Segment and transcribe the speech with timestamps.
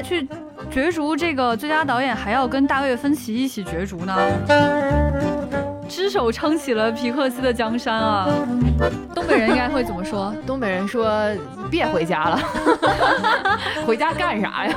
[0.00, 0.26] 他去
[0.70, 4.16] 角逐这个最佳导演，还要跟大卫芬奇一起角逐呢？
[5.86, 8.26] 只手撑起了皮克斯的江山啊！
[9.14, 10.34] 东北人应该会怎么说？
[10.46, 11.28] 东北人说
[11.70, 12.40] ：“别回家了，
[13.86, 14.74] 回家干啥呀？”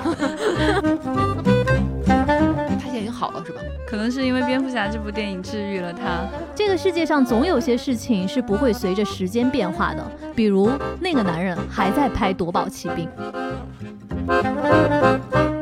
[2.06, 3.62] 他现在已经好了是吧？
[3.88, 6.28] 可能是因为蝙蝠侠这部电影治愈了他。
[6.54, 10.06] 这个世界上总有些事情是不会随着时间变化的，
[10.36, 10.70] 比如
[11.00, 13.08] 那个男人还在拍《夺宝奇兵》。
[14.26, 15.53] Música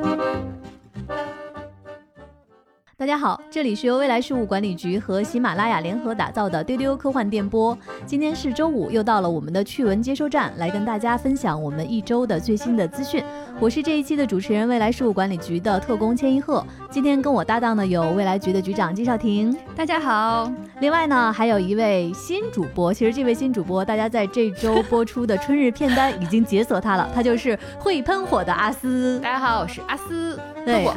[3.02, 7.76] 大家好，这里是由未来事务管理局和喜马拉雅联合打造的丢丢科幻电波。
[8.06, 13.24] 今天是周五，又到了我们的趣闻接收站，来跟大家分享我们一周的最新的资讯。
[13.60, 16.64] 我是这一期的主持人，未来事务管理局的特工千一鹤。
[16.92, 20.52] 今天跟我搭档的有未来局的局长金少廷，大家好。
[20.80, 29.20] 另外呢，还有一位新主播，其实这位新主播，大家在这周播出的春日片单已经解锁他了，他就是会喷火的阿斯。
[29.24, 30.40] 大家好，我是阿斯。
[30.64, 30.88] 对。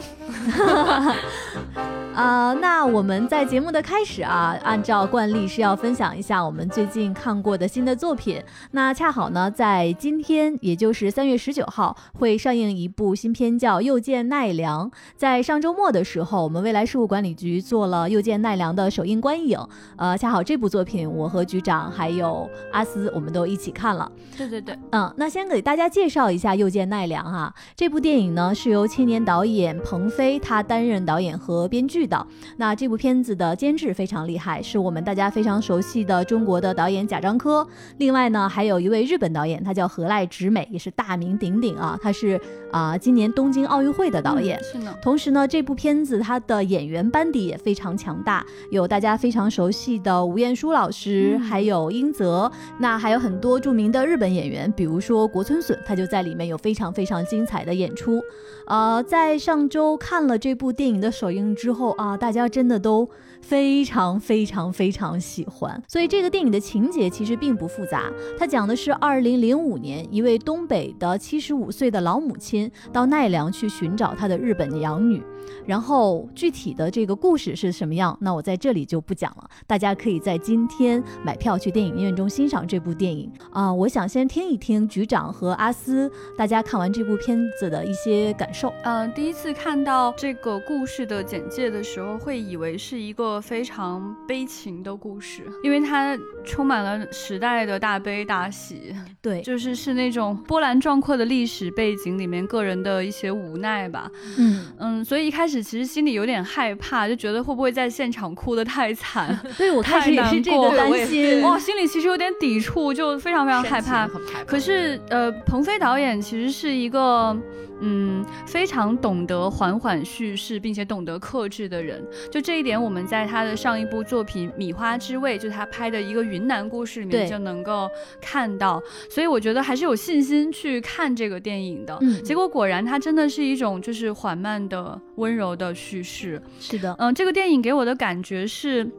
[2.15, 8.41] 啊，那我们在节目的开始啊，按照惯例是要分享一下我们最近看过的新的作品。
[8.71, 14.89] 那恰好呢，在今天，也就是三月十九号，会上映一部新片叫《又见奈良》。
[15.17, 19.59] 在上周末的时候，我们未来事务管理局做了《又见奈良》的首映观影。
[19.97, 24.11] 呃，恰好这部作品，我和局长还有阿斯，我们都一起看了。
[24.37, 32.04] 对对对，嗯，那先给大家介绍一下《又见奈良》哈，这部电影呢是由青年导演彭飞他担任导演和编剧。
[32.07, 37.67] 的那这部片子的监制非常厉害，是我们大家非常熟悉的中国的导演贾樟柯。
[37.99, 41.99] 另外呢，还有一位日本导演，他叫河濑直美，也是大名鼎鼎啊。
[42.03, 44.63] 他是啊，今年东京奥运会的导演。
[44.63, 44.95] 是呢。
[45.03, 58.21] 同时呢，这部片子它的演员班底也非常强大，有大家非常熟悉的吴彦姝老师，还有英泽，那还有很多著名的日本演员，比如说国村隼，他就在里面有非常非常精彩的演出。
[58.67, 63.09] 呃，在上周看了这部电影的首映之后啊，大家真的都
[63.41, 65.83] 非常非常非常喜欢。
[65.89, 75.23] 所以这个电影的情节其实并不复杂，它讲的是二零零五年一位东北的七十五岁的老母亲到奈良去寻找她的日本养女。
[75.67, 79.51] 然后具体的这个故事是什么样，那我在这里就不讲了。
[79.67, 83.73] 大家可以在今天买票去电影院中欣赏这部电影啊。
[83.73, 88.73] 我想先听一听局长和阿斯大家看完这部片子的一些感受。
[88.85, 98.95] 嗯，第一次看到这个故事的简介的时候，会以为是一个非常悲情的故事，因为它充满了时代的大悲大喜。
[99.21, 104.11] 对，就是是那种波澜壮阔的历史背景里面个人的一些无奈吧。
[104.39, 105.34] 嗯嗯，所以。
[105.35, 109.37] 开始其实心里有点害怕，就觉得会不会在现场哭得太惨？
[109.59, 114.09] 对我开始也是这个担心，哇，心里其实有点抵触，就非常非常害怕。
[114.47, 117.37] 可是呃，鹏飞导演其实是一个。
[117.81, 127.91] 嗯，非常懂得缓缓叙事，并且懂得克制的人，就这一点，我们在他的上一部作品《米花之味》，就他拍的一个云南故事里面就能够
[128.23, 128.81] 看到。
[129.11, 131.99] 所以我觉得还是有信心去看这个电影的。
[132.01, 136.41] 嗯，结果果然，他真的是一种就是缓慢的、温柔的叙事。
[136.61, 138.91] 是的，嗯，这个电影给我的感觉是。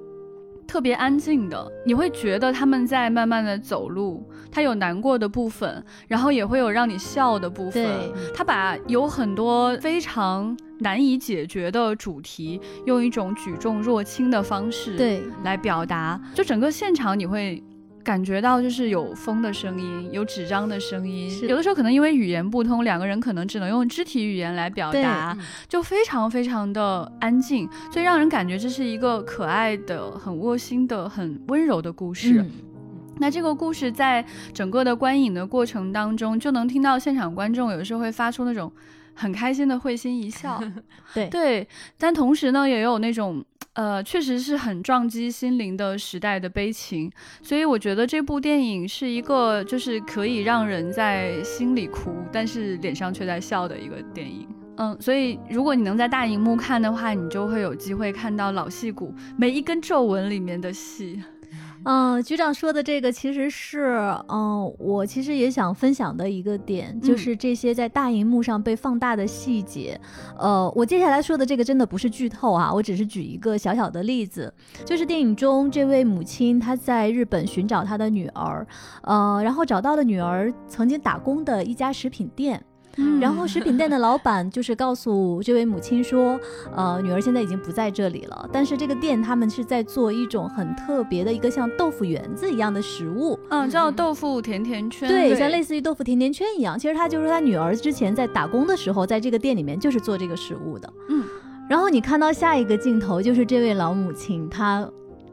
[0.68, 7.88] 特别安静的，你会觉得他们在慢慢的走路，他有难过的部分，然后也会有让你笑的部分。
[8.34, 17.64] 他把有很多非常难以解决的主题，用一种举重若轻的方式对来表达，就整个现场你会。
[18.06, 25.36] 感觉到就是有风的声音，有纸张的声音，有的时候可能因为语言不通，两个人可能只能用肢体语言来表达，
[25.68, 32.46] 就非常非常的安静，所以让人感觉这是一个可爱的、很窝心的、很温柔的故事。
[33.18, 34.24] 那这个故事在
[34.54, 38.72] 整个的观影的过程当中，就能听到现场观众有的时候会发出那种
[39.16, 40.62] 很开心的会心一笑，
[41.16, 41.68] 对对，
[41.98, 43.44] 但同时呢，也有那种。
[43.76, 54.48] 呃，确实是很撞击心灵的时代的悲情，所以我觉得这部电影是一个就是可以让人在心里哭，但是脸上却在笑的一个电影。
[54.78, 61.22] 嗯，所以如果你能在大荧幕看的话，你就会有机会看到老戏骨每一根皱纹里面的戏。
[61.86, 63.96] 嗯，局长说的这个其实是，
[64.28, 70.00] 嗯，我其实也想分享的一个点，就是这些在大荧幕上被放大的细节。
[70.38, 74.52] 呃，我接下来说的这个真的不是剧透啊，我只是举一个小小的例子，
[74.84, 78.66] 就是电影中这位母亲她在日本寻找她的女儿，
[79.04, 82.64] 呃，然后找到了女儿曾经打工的一家食品店。
[83.20, 86.40] 然后食品店的老板就是告诉这位母亲说，
[86.76, 96.80] 呃，女儿现在已经不在这里了，但是这个店他们是在做一种很特别的一个像豆腐圆子一样的食物，嗯，叫豆腐甜甜圈，对，像类似于豆腐甜甜圈一样。
[96.80, 101.24] 其实他就是他女儿之前在打工的时候，在这个店里面就是做这个食物的，嗯。
[101.68, 104.88] 然后你看到下一个镜头，就是这位老母亲，她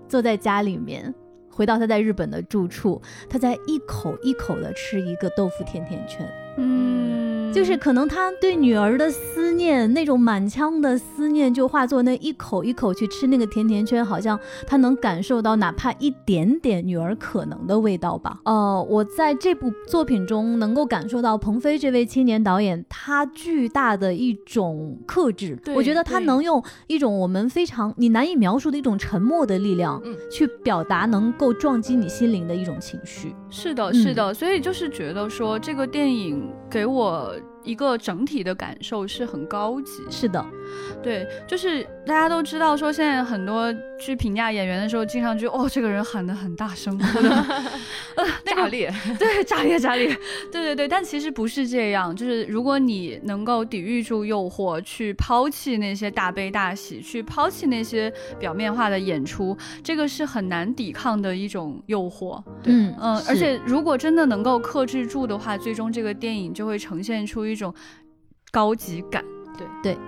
[0.09, 1.15] 坐在家里面，
[1.51, 6.27] 回到她在日本的住处，她在一口一口的吃一个豆腐甜甜圈，
[6.57, 7.42] 嗯。
[7.53, 18.41] 就是可能他对女儿的思念，那种满腔的思念，就化作那一口一口去吃那个甜甜圈，好像他能感受到哪怕一点点女儿可能的味道吧。
[18.45, 25.59] 呃，我在这部作品中能够感受到鹏飞这位青年导演他巨大的一种克制。
[25.77, 33.35] 我觉得他能用一种我们非常你难以描述的一种沉默的力量，去表达能够撞击你心灵的一种情绪。
[33.51, 37.33] 是的，是的，所以就是觉得说这个电影给我。
[37.65, 40.45] 一个整体的感受是很高级，是的，
[41.03, 46.99] 对，就是大家都知道说现在很多去评价演员的时候，经常就哦这个人喊得很大声，
[48.17, 50.09] 呃， 炸裂，对，炸裂炸裂，
[50.51, 67.47] 对对对，但其实不是这样，就是如果你能够抵御住诱惑，去抛弃那些大悲大喜，去抛弃那些表面化的演出，这个是很难抵抗的一种诱惑，嗯嗯，而且如果真的能够克制住的话，最终这个电影就会呈现出。
[67.52, 67.75] 一种
[68.51, 69.25] 高级感，
[69.57, 69.99] 对对。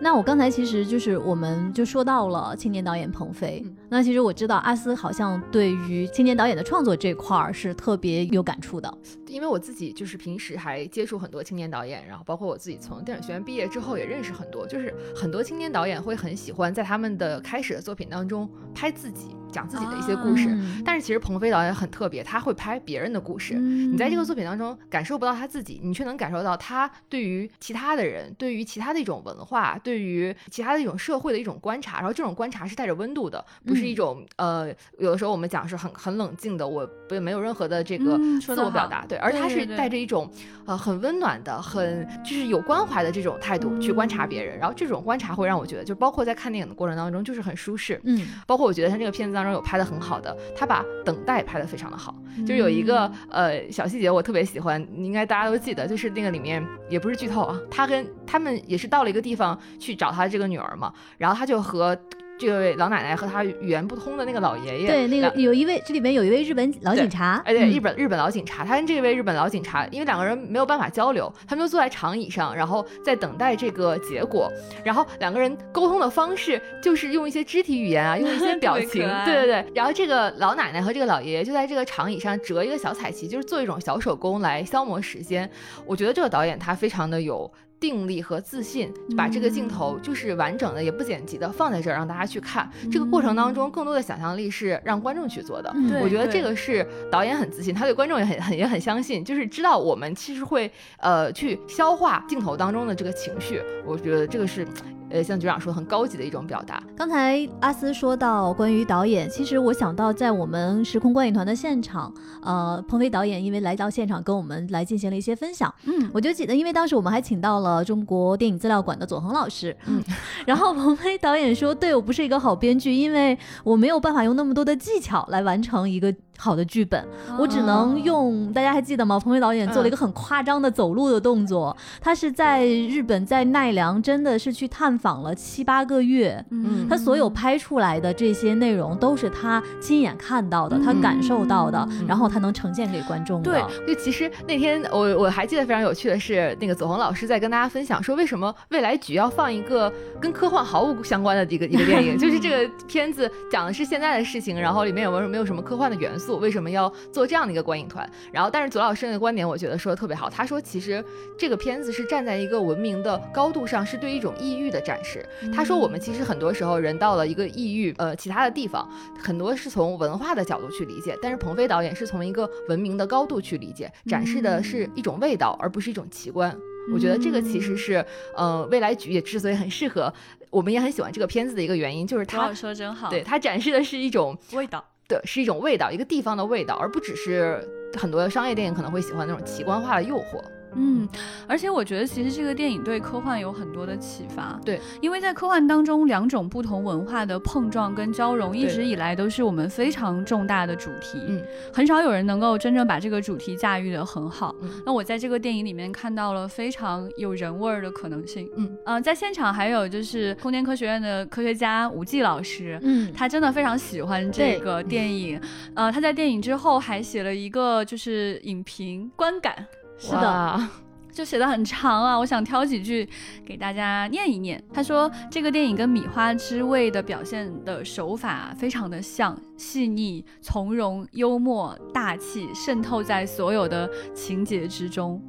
[0.00, 3.64] 那我刚才其实就是，我们就说到了青年导演鹏飞。
[3.88, 8.92] 那其实我知道阿斯好像对于青年导演的创作这块儿是特别有感触的，
[9.28, 19.28] 因为我自己就是平时还接触很多青年导演，然后包括我自己从电影学院毕业之后也认识很多，就是很多青年导演会很喜欢在他们的开始的作品当中拍自己。
[19.54, 20.48] 讲自己的一些故事，
[20.84, 23.54] 但是其实鹏飞导演很特别，他会拍别人的故事。
[23.54, 31.98] 你在这个作品当中感受不到他自己，你却能感受到他对于其他的人、对于其他的一种文化、对于其他的一种社会的一种观察。
[31.98, 34.68] 然后这种观察是带着温度的，不是一种呃，
[34.98, 39.06] 有的时候我们讲是很很冷静的，我不没有任何的这个自我表达。
[39.06, 40.28] 对，而他是带着一种
[40.66, 44.58] 呃很温暖的、很就是有关怀的这种态度去观察别人。
[44.58, 48.00] 然后这种观察会让我觉得，就包括在看电影的过程当中，就是很舒适。
[48.04, 49.52] 嗯，包括我觉得他这个片子当。
[49.52, 52.14] 中有拍的很好的，他把等待拍的非常的好，
[52.46, 61.94] 就是有一个呃小细节我特别喜欢，应该大家都记得，就是那个里面也不是剧透啊，他跟他们也是到了一个地方去找他这个女儿嘛，然后他就和。
[62.38, 74.50] 这位老奶奶和她语言不通的那个老爷爷，对，那个有一位，这里面有一位日本老警察，哎，对，日本日本老警察，他跟这位日本老警察，因为两个人没有办法交流，他们就坐在长椅上，然后在等待这个结果，
[74.84, 85.48] 然后两个人沟通的方式就是用一些肢体语言啊，用一些 表情，对对对，然后这个老奶奶和这个老爷爷就在这个长椅上折一个小彩旗，就是做一种小手工来消磨时间。
[85.86, 87.50] 我觉得这个导演他非常的有。
[87.84, 92.66] 定力和自信，把这个镜头就是完整的，也不剪辑的放在这儿，让大家去看。
[92.90, 95.70] 这个过程当中，更多的想象力是让观众去做的。
[96.02, 103.60] 我觉得这个是导演很自信，他对观众也很很也很相信，就是知道我们其实会呃去消化镜头当中的这个情绪。
[103.84, 104.66] 我觉得这个是。
[105.10, 106.82] 呃，像局长说，很高级的一种表达。
[106.96, 112.12] 刚才阿斯说到关于导演，其实我想到在我们时空观影团的现场，
[112.42, 115.72] 呃，鹏飞导演因为来到现场跟我们来进行了一些分享。
[115.84, 119.76] 嗯，我就记得，因为当时我们还请到了中国电影资料馆的左恒老师。
[119.86, 120.02] 嗯，
[120.46, 127.06] 然后鹏飞导演说：“对我不是一个好编剧，因为我没有办法用那么多的技巧来完成一个。”好的剧本，
[127.38, 128.52] 我只能用。
[128.52, 129.18] 大家还记得吗？
[129.18, 131.76] 彭飞导演做了一个很夸张的走路的动作。
[132.00, 136.44] 他是在日本，在奈良，真的是去探访了七八个月。
[136.50, 143.50] 嗯，他所有拍出来的这些内容都是他亲眼看到的，他感受到的，然后他能呈现给观众的。
[143.50, 152.18] 对，就其实那天我我还记得非常有趣的是，那个左宏老师在跟大家分享说，为什么未来局要放一个跟科幻毫无相关的一个一个电影？
[152.18, 156.23] 就是这个片子讲的是现在的事情，然后里面有没有没有什么科幻的元素？
[156.32, 158.08] 为什么要做这样的一个观影团？
[158.32, 160.28] 然后，但是左老师那个观点，我觉得说的特别好。
[160.28, 161.04] 他说，其实
[161.38, 165.24] 这个片子是站在一个文明的高度上，是对一种抑郁的展示。
[165.54, 168.88] 他说，我们其实很多时候人到了一个抑郁，呃，其他的地方，
[169.22, 176.56] 很多是从文化的角度去理解，但是鹏飞导演是从一个文明的高度去理解，展示的是一种味道，而不是一种奇观。
[176.92, 178.04] 我觉得这个其实是，
[178.36, 180.12] 呃，未来局也之所以很适合，
[180.50, 184.84] 我们也很喜欢这个片子的一个原因，就是他说真好，对他展示的是一种味道。
[185.24, 187.66] 是一种味道，一个地方的味道，而不只是
[187.96, 190.42] 很多商业电影可能会喜欢那种奇观化的诱惑。
[190.76, 191.08] 嗯，
[191.46, 194.58] 而且我觉得其实这个电影对科幻有很多的启发。
[194.64, 201.18] 对，因为在科幻当中，两种不同文化的碰撞跟交融，一直以来都是我们非常重大的主题。
[201.26, 204.54] 嗯，很少有人能够真正把这个主题驾驭的很好。
[204.84, 208.48] 那我在这个电影里面看到了非常有人味儿的可能性。
[208.56, 215.40] 嗯嗯，在现场还有就是空间科学院的科学家吴季老师，嗯，他真的非常喜欢这个电影。
[215.74, 219.54] 呃，他在电影之后还写了一个就是影评观感。
[219.98, 220.68] 是的，
[221.12, 223.08] 就写的很长啊，我想挑几句
[223.44, 224.62] 给大家念一念。
[224.72, 235.22] 他说，这个电影跟《米花之味》的表现的手法非常的像，细腻、从容、幽默、大气，渗透在所有的情节之中。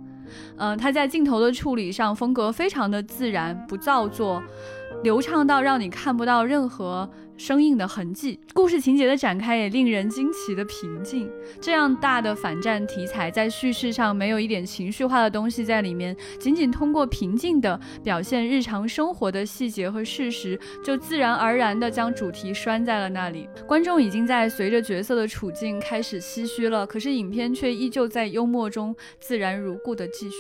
[0.58, 4.42] 嗯，他在镜头的处理上风格非常的自然，不造作，
[5.04, 7.08] 流畅到让你看不到任何。
[7.38, 11.30] 生硬的痕迹，故事情节的展开也令人惊奇的平静。
[11.60, 23.50] 这样大的反战题材，在叙事上没有一点情绪化的东西在里面，仅仅通过平静的表现日常生活的细节和事实，就自然而然地将主题拴在了那里。
[23.68, 30.36] 观众已经在随着角色的处境开始唏嘘了，可是影片却依旧在幽默中自然如故地继续。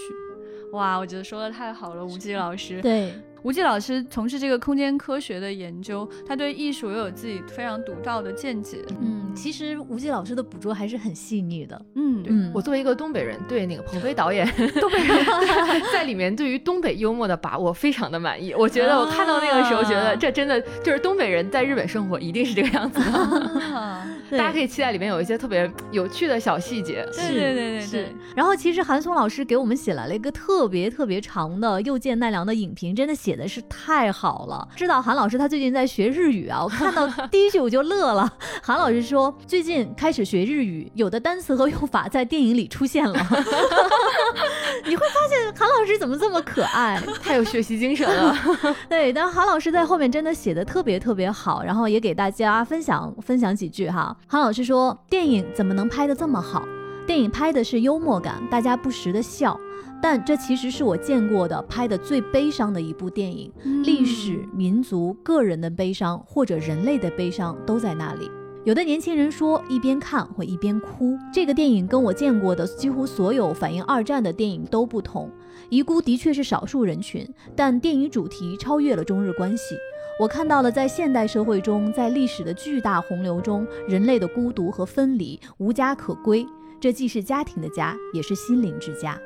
[0.71, 2.81] 哇，我觉得说的太好了，吴极老师。
[2.81, 3.13] 对。
[3.45, 8.83] 吴忌老师从事这个空间科学的研究，他对艺术又有自己非常独到的见解。
[8.99, 11.79] 嗯，其实吴忌老师的捕捉还是很细腻的。
[11.93, 14.47] 嗯嗯，我作为一个东北人，对那个鹏飞导演，
[14.81, 15.23] 东北人
[15.93, 18.51] 在里面对于东北幽默的把握非常的满意。
[18.55, 24.07] 我觉得我看到那个时候，觉得这真的就是东北人在日本生活一定是这个样子的。
[24.31, 27.07] 大家可以期待里面有一些特别 有趣的小细节。
[27.13, 28.15] 对，对对对对。
[28.35, 33.35] 然后其实韩松老师给我们写来了一个特别特别长的又见奈良的影评，真的写。
[33.35, 38.31] 写的是太好了，知道韩老师他最近在学日语啊，我看到 第一句我就乐了。
[38.63, 43.11] 韩老师说最近开始学日语，有的单词和用法在电影里出现了。
[44.85, 48.33] 你会发现韩老师怎么这么可爱，太有学习精神了。
[48.87, 54.14] 对，但韩老师在后面真的写的特别特别好，然后也给大家分享分享几句哈。
[54.27, 56.65] 韩老师说电影怎么能拍得这么好？
[57.05, 59.59] 电影拍的是幽默感，大家不时的笑。
[60.01, 63.51] 但这其实是我见过的拍的最悲伤的一部电影，
[63.83, 68.29] 历史、民族、个人的悲伤或者人类的悲伤都在那里。
[68.65, 71.17] 有的年轻人说一边看会一边哭。
[71.33, 75.29] 这个电影跟我见过的几乎所有反映二战的电影都不同。
[75.69, 79.75] 遗孤的确是少数人群，但电影主题超越了中日关系。
[80.17, 86.47] 我看到了在现代社会中，在历史的巨大洪流中，人类的孤独和分离，无家可归。
[86.79, 89.19] 这既是家庭的家，也是心灵之家。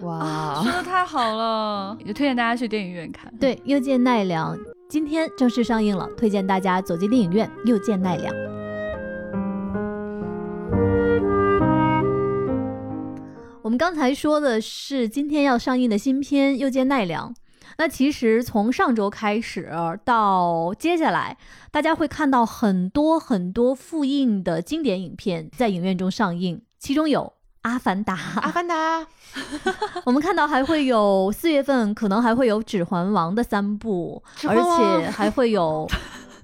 [0.00, 3.30] 哇， 说的太好了， 也推荐大家去电影院看。
[3.38, 4.56] 对，《又见奈良》
[4.88, 8.34] 今天正式上映了，推荐大家走进电影院，《又见奈良》。
[13.60, 17.28] 我们刚才说的是今天要上映的新片《又见奈良》，
[17.76, 19.70] 那其实从上周开始
[20.04, 21.36] 到接下来，
[21.70, 27.34] 大家会看到很多很多复印的经典影片在影院中上映，其中有。
[27.62, 29.06] 阿凡达，阿凡达，
[30.06, 35.86] 我们看到还会有四月份可能还会有《指环王》的三部，而且还会有，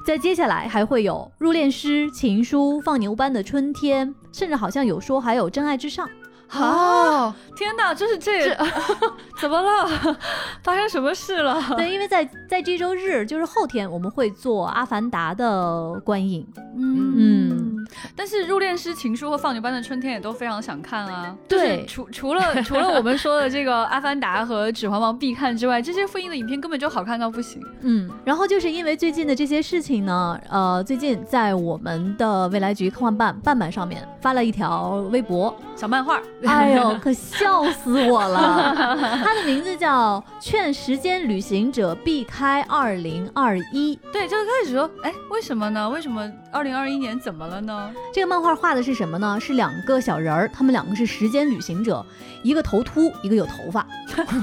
[0.04, 6.06] 在接下来还会有《入殓师》《情书》《放牛班的春天》，甚至好像有说还有《真爱至上》。
[6.50, 7.34] 啊！
[7.56, 8.48] 天哪，就是这，
[9.40, 10.16] 怎么了？
[10.62, 11.60] 发生什么事了？
[11.76, 16.46] 对，因为在在这周日，就是后天，我们会做《阿凡达》的观影。
[16.76, 17.86] 嗯嗯。
[18.16, 21.36] 但是《入殓师》《情书》和《放牛班的春天》也都非常想看啊。
[21.48, 27.62] 对，除除了除了我们说的这个《阿凡达》和《指环王》必看之外，这些复映的影片根本就好看到不行。
[27.82, 28.10] 嗯。
[28.24, 36.20] 然后就是因为最近的这些事情呢，呃，最近在我们的未来局科幻办办板上面发了一条微博小漫画。
[36.48, 38.74] 哎呦，可笑死我了！
[39.24, 43.96] 它的名字叫《劝时间旅行者避开二零二一》。
[44.12, 45.88] 对，就是开始说，哎，为什么呢？
[45.88, 47.90] 为什么二零二一年怎么了呢？
[48.12, 49.38] 这个漫画画的是什么呢？
[49.40, 52.04] 是两个小人儿，他们两个是时间旅行者，
[52.42, 53.86] 一个头秃，一个有头发。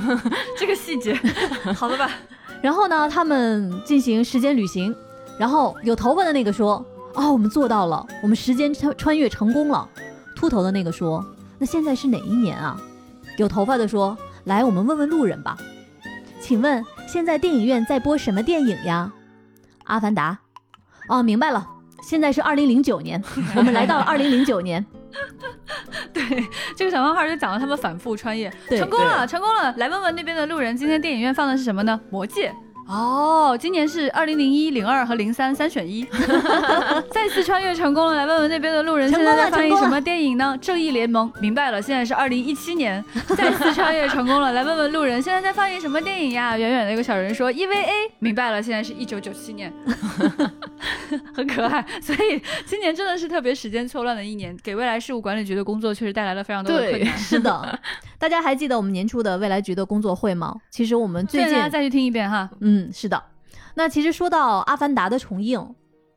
[0.57, 1.13] 这个细节，
[1.75, 2.09] 好了吧？
[2.61, 4.95] 然后呢，他们进行时间旅行，
[5.37, 9.87] 然后有头发的那个说：“哦，我们做到了，我们时间穿穿越成功了。”
[10.35, 11.23] 秃头的那个说。
[11.61, 12.75] 那现在是哪一年啊？
[13.37, 15.55] 有头发的说：“来，我们问问路人吧。
[16.39, 19.13] 请问现在电影院在播什么电影呀？”
[19.85, 20.39] 阿凡达。
[21.07, 21.63] 哦，明白了，
[22.01, 23.23] 现在是二零零九年，
[23.55, 24.83] 我们来到了二零零九年。
[26.11, 26.23] 对，
[26.75, 29.71] 这个小漫画就讲了他们反复穿越，成功了，成功了。
[29.77, 32.01] 来问问那边的路人，今天电影院放的是什么呢？
[32.09, 32.51] 魔戒。
[32.91, 36.05] 哦，今年是二零零一、零二和零三三选一，
[37.09, 38.15] 再次穿越成功了。
[38.17, 40.57] 来问问那边的路人，现在在放映什么电影呢？
[40.59, 43.01] 正义联盟，明白了，现在是二零一七年，
[43.37, 44.51] 再次穿越成功了。
[44.51, 46.57] 来问问路人，现在在放映什么电影呀？
[46.57, 49.71] 远远的一个小人说 EVA，明白了，现在是一九九七年，
[51.33, 51.85] 很可爱。
[52.01, 57.17] 所以今年真的是特别时间错乱的一年，给未来事务管理局的工作确实带来了非常多的困难。
[57.17, 57.79] 是的，
[58.21, 60.55] 大家还记得我们年初的未来局的工作会吗？
[60.69, 62.47] 其实我们最近大家再去听一遍哈。
[62.59, 63.21] 嗯，是的。
[63.73, 65.59] 那其实说到《阿凡达》的重映，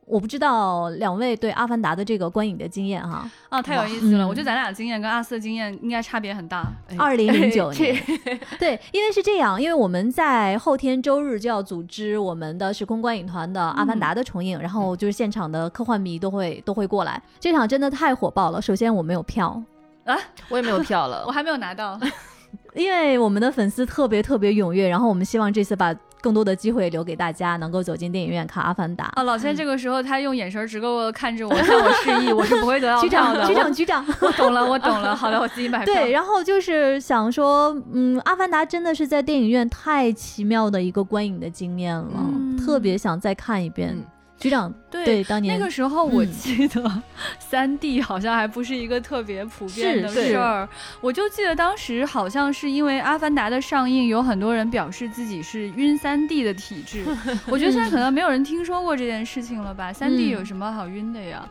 [0.05, 3.27] 我不知道两位对《阿凡达》的这个观影的经验哈。
[3.49, 4.27] 啊，太有意思了！
[4.27, 6.71] 我觉得咱俩经验跟阿四的经验应该差别很大。
[6.95, 7.99] 二零零九年，
[8.59, 17.19] 对，因为是这样，因为我们在后天周日就要组织我们的时空观影团的《阿凡达》的重映，然后就是现场的科幻迷都会都会过来。
[17.39, 18.61] 这场真的太火爆了。
[18.61, 19.59] 首先我没有票
[20.05, 20.17] 啊，
[20.49, 21.99] 我也没有票了， 我还没有拿到。
[22.73, 29.23] 因为我们的粉丝特别特别踊跃，然后我们希望这次把更多的机会留给大家，能够走进电影院看《阿凡达》啊！
[29.23, 33.47] 老千这个时候他用眼神直勾勾看着我，向我示意，我是不会得到票的。
[33.47, 35.15] 局长，局长，我懂了，我懂了。
[35.15, 35.93] 好的，我自己买票。
[35.93, 42.05] 对，然后就是想说，嗯，《阿凡达》真的是在电影院太奇妙的一个观影的经验了，
[42.65, 43.97] 特别想再看一遍。
[44.37, 47.01] 局长，对，当年那个时候我记得
[47.39, 50.67] 三 D 好像还不是一个特别普遍的事儿，
[51.01, 57.03] 我就记得当时好像是因为《阿凡达》的上映，有很多人表示自己是晕三 D 的体质。
[57.47, 59.91] 我觉得现在可能没有人听说过这件事情了吧？
[59.93, 61.47] 三 D 有什么好晕的呀？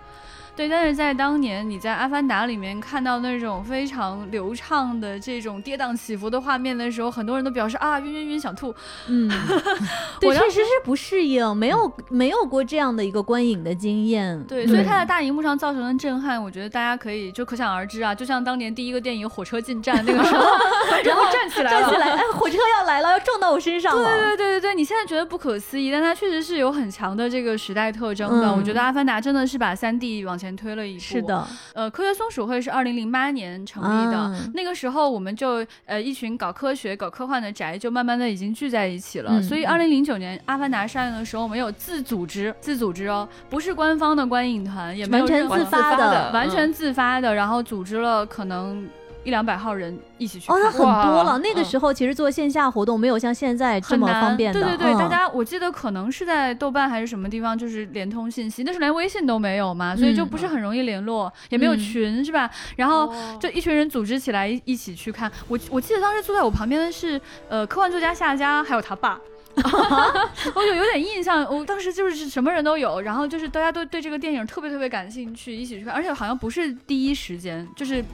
[0.56, 8.72] 对，但是在当年你在《阿凡达》里面看到那种非常流畅的这种跌宕起伏的画面的时候，很多人都表示啊晕晕晕想吐。
[9.08, 9.28] 嗯，
[10.20, 14.40] 对，确实是不适应，没有没有过这样的一个观影的经验。
[14.44, 18.14] 对，所以它在大荧幕上造成的震撼，我觉得大家可以就可想而知啊。
[18.14, 20.44] 就像当年第一个电影《火车进站》那个时候，
[21.04, 24.04] 然后站起来，站起来，哎，火车要来了，要撞到我身上了。
[24.04, 28.54] 对对对对对，你现在觉得不可思议，但它确实是有很强的这个时代特征的。
[28.54, 30.43] 我觉得《阿凡达》真的是把三 D 往前。
[30.44, 48.86] 前推了一步，是的，呃，科学松鼠会是二零零八年成立的，那个时候我们就呃一群搞科学、搞科幻的宅就慢慢的已经聚在一起了，所以二零零九年《阿凡达》上映的时候，我们有自组织、自组织哦，不是官方的观影团，也没有完全自发的，完全自发的，然后组织了可能。
[49.24, 51.38] 一两百号人一起去哦，那很多了。
[51.38, 54.60] 那个时候其实做线下活动没有像现在这么方便的。
[54.60, 62.50] 对对对，大家我记得可能是在豆瓣还是什么地方，就是联通信息，那时候连微信都没有嘛，所以就不是很容易联络，也没有群是吧？
[62.76, 65.30] 然后就一群人组织起来一起去看。
[65.48, 69.18] 我我记得当时坐在我旁边的是呃科幻作家夏家，还有他爸，
[70.54, 71.44] 我有有点印象。
[71.44, 78.04] 我当时就是什么人都有，然后就是大家都对这个电影特别特别感兴趣，一起去看，而且好像不是第一时间，就是。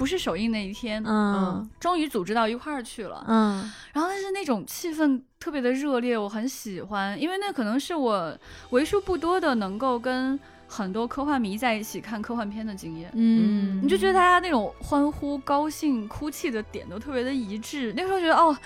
[0.00, 8.34] 不是首映那一天，嗯，终于组织到一块儿去了，嗯，然后但是那种气氛特别的热烈，我很喜欢，因为那可能是我
[8.70, 10.40] 为数不多的能够跟。
[10.72, 17.92] 很多科幻迷在一起看科幻片的经验，嗯，你就觉得大家那种欢呼、高兴、哭泣的点都特别的一致。
[17.96, 18.56] 那个时候觉得，哦，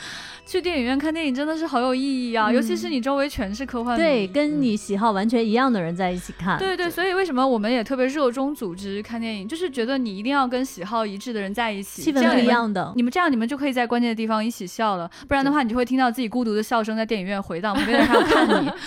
[0.45, 2.53] 去电影院看电影真的是好有意义啊！
[2.53, 6.59] 尤其是你周围全是科幻，对，跟你喜好完全一样的人在一起看。
[6.59, 18.71] 对对，所以为什么我们也特别热衷组织看电影，就是觉得你一定要跟喜好一致的人在一起，气氛一样的，你们这样你们就可以在关键的地方一起笑了，不然的话你就会听到自己孤独的笑声在电影院回荡，旁边人还要看你。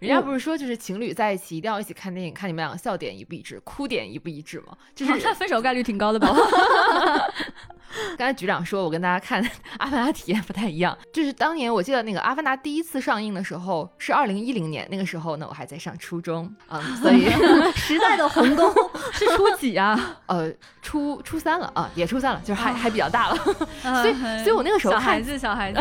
[0.00, 4.76] 人家不是说就是情侣在一起一定要一起看电影，看你们两个笑点一不一致，哭点一不一致吗？
[4.94, 6.28] 就 是他分手概率挺高的吧？
[8.18, 9.40] 刚才局长说，我跟大家看
[9.78, 10.96] 《阿凡达》体验不太一样。
[11.12, 17.30] 就是当年我记得那个《阿凡达》第一次上映的时候是二零一零年，那个时候呢我还在上初中啊，所以
[17.76, 18.72] 时代的鸿沟
[19.12, 20.18] 是初几啊？
[20.26, 23.36] 呃，初初三了啊，也初三了，就是还还比较大了。
[23.36, 25.80] 所以，所以我那个时候小孩子，小孩子，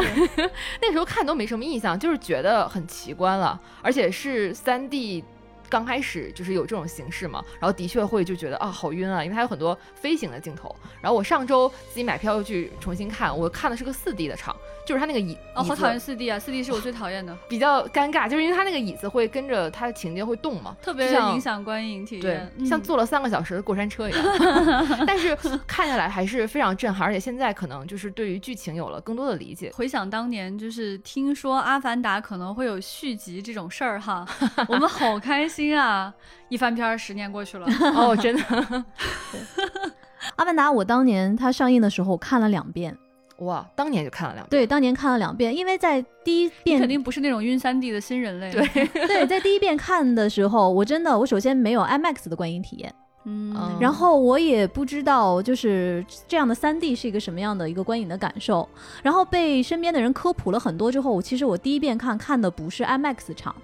[0.82, 5.24] 那时候看都没什么印象，就是觉得很奇观了，而且是三 D。
[5.74, 10.74] 刚开始就是有这种形式嘛，然后的确会就觉得啊好晕啊，因为它有很多飞行的镜头。
[11.02, 14.56] 然后我上周自己买票又去重新看，我看的是个四 D 的场，
[14.86, 24.24] 就是它那个椅哦，好讨厌四 D 啊，四 D 是我最讨厌的， 比较尴尬，就是因为它那个椅子会跟着它的情节会动嘛，特别影响观影体验，对，像坐了三个小时的过山车一样。
[25.08, 29.72] 但是看下来还是非常震撼，而且现在可能就是对于剧情有了更多的理解。
[29.74, 34.24] 回想当年，就是听说《阿凡达》可能会有续集这种事儿哈，
[34.68, 35.63] 我们好开心。
[35.64, 36.14] 心啊！
[36.50, 38.86] 一翻篇，十年过去了 哦，真的。
[40.36, 42.98] 阿凡达，我当年它上映的时候看了两遍，
[43.40, 44.50] 哇，当年就看了两遍。
[44.50, 48.52] 对，当年看了两遍，因为在第一遍肯定不是那种晕三 D 的新人类。
[48.52, 48.66] 对
[49.08, 52.94] 对，在第一遍看的时候，我真的，我首先没有 IMAX 的观影体验。
[53.26, 58.68] 嗯，然后我也不知道就是这样的三 D 是一个什么样的一个观影的感受，
[59.02, 63.56] 然后被身边的人科普了很多之后，其实我第一遍看看的不是 IMAX 场。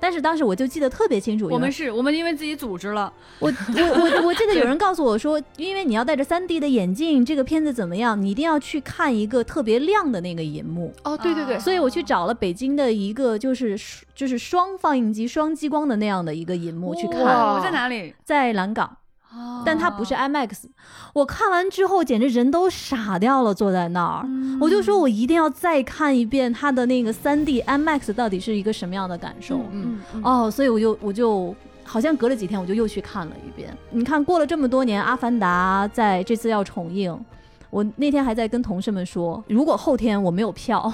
[0.00, 10.94] 但是当时我就记得特别清楚，我们是我们因为自己组织了，我我我我记得 有人告诉我说，因为你要戴着三 D 的眼镜，这个片子怎么样，你一定要去看一个特别亮的那个银幕。
[11.04, 13.78] 哦，对对对，所以我去找了北京的一个就是
[14.14, 17.20] 就是双放映机双激光的那样的一个银幕去看。
[17.22, 18.14] 我在哪里？
[18.24, 18.96] 在蓝港。
[19.64, 20.64] 但它不是 IMAX，
[21.12, 24.26] 我看完之后简直人都傻掉了，坐在那儿，
[24.60, 29.60] 我就说我一定要再看一遍它的那个 3D IMAX 到底是一个什么样的感受。
[29.70, 33.76] 嗯哦，所以我就我就好像隔了几天我就又去看了一遍。
[33.90, 37.18] 你看过了这么多年，《阿凡达》在这次要重映，
[37.68, 40.90] 我那天还在跟同事们说，如果后天我没有票，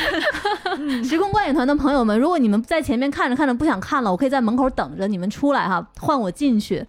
[1.02, 6.86] 时空观影团的朋友们，如果你们在前面看着看着不想看了，我可以在门口等着你们出来哈，换我进去。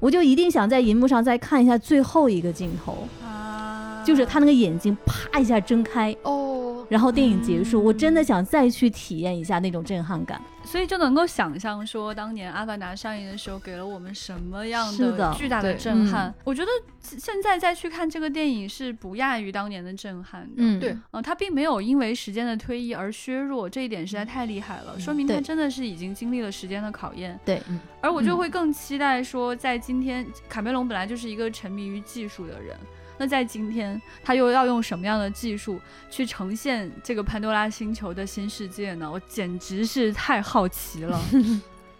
[0.00, 10.40] 我就一定想在银幕上再看一下最后一个镜头，啊，就是他那个眼睛啪一下睁开哦，然后电影结束，我真的想再去体验一下那种震撼感。
[10.76, 16.34] 所以就能够想象说，当年《阿凡达》上映的时候，给了我们什么样的巨大的震撼。
[16.44, 20.56] 我觉得现在再去看这个电影是不亚于当年的震撼的。
[20.58, 27.40] 嗯，对，嗯，它并没有因为时间的推移而削弱，这一点实在太厉害了，说明它真的是已经经历了时间的考验。
[27.42, 27.62] 对，
[28.02, 32.76] 而我就会更期待说，在今天，卡梅隆本来就是一个沉迷于技术的人。
[33.18, 39.10] 那在今天，他又要用什么样的技术去呈现这个潘多拉星球的新世界呢？
[39.10, 41.20] 我简直是太好奇了。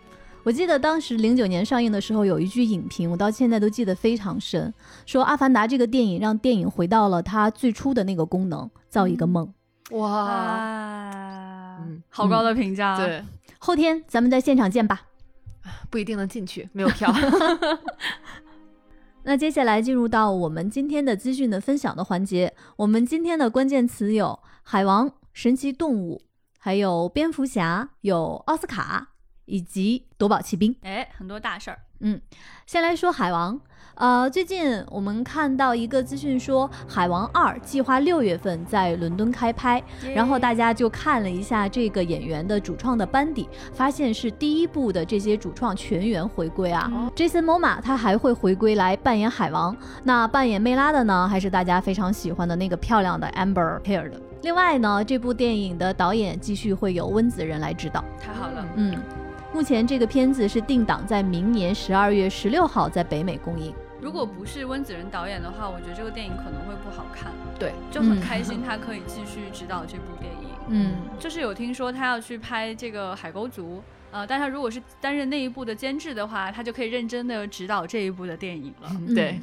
[0.45, 4.73] 我记得当时零九年上映的时候，有一句影评，我到现在都记得非常深，
[5.05, 9.53] 说《阿凡达》这个电影让电影回到了它最初的那个功能，造一个梦。
[9.91, 12.97] 哇，嗯，好高的评价。
[12.97, 13.25] 对，
[13.59, 15.03] 后天咱们在现场见吧。
[15.91, 17.13] 不一定能进去，没有票。
[19.29, 22.55] 那接下来进入到我们今天的资讯的分享的环节。
[22.77, 26.23] 我们今天的关键词有海王、神奇动物，
[26.61, 29.15] 还有蝙蝠侠，有奥斯卡，
[29.47, 30.77] 以及夺宝奇兵。
[30.83, 31.81] 哎，很多大事儿。
[31.99, 32.21] 嗯，
[32.69, 33.61] 先来说海王。
[33.97, 39.83] 呃，最近我们看到一个资讯说，《海王二》计划六月份在伦敦开拍，
[40.15, 47.11] 然后大家就看了一下这个演员的主创的班底，发现是第一部的这些主创全员回归啊。
[47.17, 54.13] Jason Momoa 他还会回归来扮演海王，那扮演梅拉的呢，还是大家非常喜欢的那个漂亮的 Amber Heard。
[54.43, 58.05] 另外呢，这部电影的导演继续会由温子仁来指导。
[58.21, 58.95] 太好了，嗯，
[59.55, 63.73] 目前这个片子是定档在明年十二月十六号在北美公映。
[64.01, 67.33] 如果不是温子仁导演的话，我觉得这个电影可能会不好看。
[67.59, 70.49] 对，就很开心他可以继续指导这部电影。
[70.69, 73.79] 嗯，就是有听说他要去拍这个《海沟族》，
[74.11, 78.91] 呃，但他如果是担任那一部的监制的话，他就可以认真的指导这一部的电影了。
[79.15, 79.41] 对，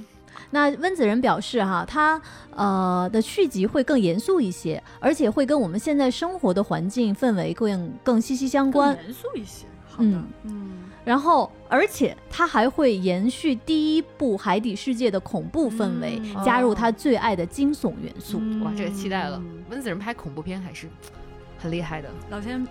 [0.52, 2.22] 那温子仁表示哈，他
[2.56, 8.96] 呃的续集会更严肃一些，而且会跟我们现在生活的环境氛围更更息息相关。
[9.04, 10.83] 严肃一些，好的，嗯。
[11.06, 18.42] 然后，而且它还会延续第一部《海底世界》的恐怖氛围，加入他最爱的惊悚元素。
[18.64, 19.42] 哇，这个期待了！
[19.70, 20.88] 温子仁拍恐怖片还是
[21.60, 22.10] 很厉害的。
[22.30, 22.66] 老千，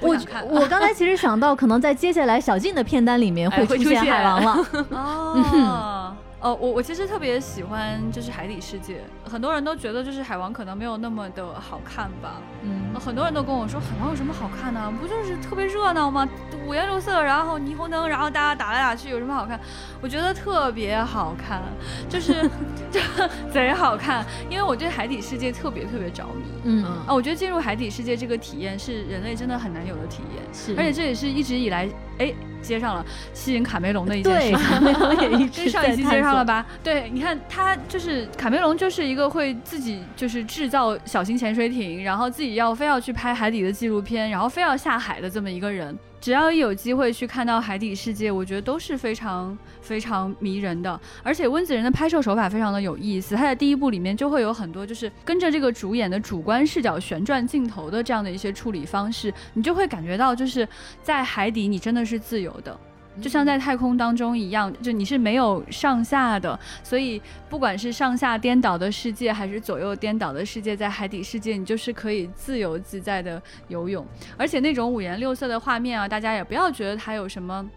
[0.00, 0.16] 我
[0.50, 4.66] 我刚才其实想到，可能在接下来小静的片单里面会出现海王了。
[4.90, 6.16] 哦。
[6.46, 16.28] 呃，我我其实特别喜欢就是海底世界，很多人都觉得就是海王可能没有那么的好看吧，嗯，很多人都跟我说海王有什么好看的，不就是特别热闹吗？
[16.64, 19.58] 五颜六色，然后霓虹灯，然后大家打来打去，有什么好看？
[20.00, 21.60] 我觉得特别好看，
[22.08, 22.48] 就是
[22.92, 23.00] 就
[23.52, 26.84] 贼好看，因为我对海底世界特别特别着迷，嗯。
[26.84, 32.32] 啊，我觉得进入海底世界这个体验是人类真的很难有的体验，是，而且这也是一直以来，哎。
[32.62, 36.66] 接上了吸引卡梅隆的一件事，卡梅隆也一直 上一期接上了吧？
[36.82, 45.96] 对，你看他就是卡梅隆，就是一个会自己就是制造小型潜水艇，然后自己要非要去拍海底的纪录片，然后非要下海的这么一个人。
[46.20, 50.98] 只要一有机会去看到海底世界，我觉得都是非常非常迷人的。
[51.22, 60.66] 而且温子仁的拍摄手法非常的有意思，他在第一部里面就会有很多就是跟着这个主演的主观视角旋转镜头的这样的一些处理方式，你就会感觉到就是
[61.02, 62.76] 在海底你真的是自由的。
[63.20, 77.68] 就像在太空当中一样，就你是没有上下的，所以不管是上下颠倒的世界，还是左右颠倒的世界，在海底世界你就是可以自由自在的游泳，而且那种五颜六色的画面啊，大家也不要觉得它有什么。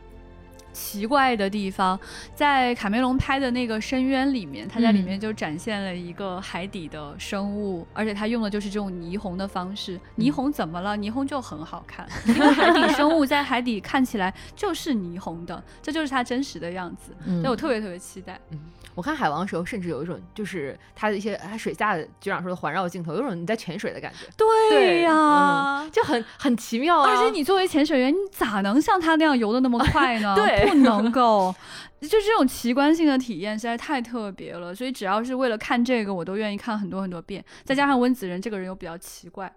[0.80, 2.00] 奇怪的地方，
[2.34, 10.00] 在卡梅隆拍的那个《深渊》里面，他在里面就展现了一个海底的生物，而且他用的就是这种霓虹的方式。
[10.18, 10.98] 霓虹怎么了？
[10.98, 17.14] 霓虹就很好看， 因为海底生物在海底看起来就是霓虹的，这就是它真实的样子。
[17.26, 18.40] 所以我特别特别期待。
[18.52, 18.60] 嗯，
[19.00, 24.30] 我看海王的时候，甚至有一种就是他的一些他水下的局长说的环绕镜头，有种你在潜水的感觉。
[24.36, 27.02] 对呀，就很很奇妙。
[27.02, 30.36] 而且你作为潜水员，你咋能像他那样游的那么 快呢？
[30.36, 31.56] 对，不能够。
[32.02, 37.42] 就这种奇观性的体验实在太特别了，所以只要是为了看这个，我都愿意看很多很多遍。
[37.64, 39.50] 再加上温子仁这个人又比较奇怪。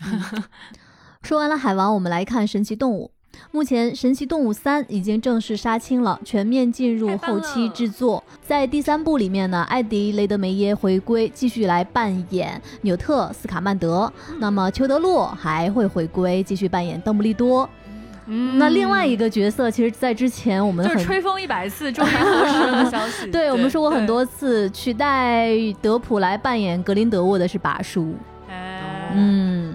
[1.22, 3.12] 说完了海王，我们来看神奇动物。
[3.52, 8.22] 目前《神奇动物三》已经正式杀青了，全面进入后期制作。
[8.46, 14.12] 在第三部里面呢，艾迪·雷德梅耶回归，继续来扮演纽特·斯卡曼德。
[14.38, 17.68] 那么裘德·洛还会回归，继续扮演邓布利多。
[18.26, 23.28] 嗯，那另外一个角色，其实，在之前我们就是吹风一百次终于合适了的消息。
[23.32, 25.50] 对我们说过很多次，取代
[25.82, 28.14] 德普来扮演格林德沃的是拔叔。
[28.48, 29.74] 哎，嗯。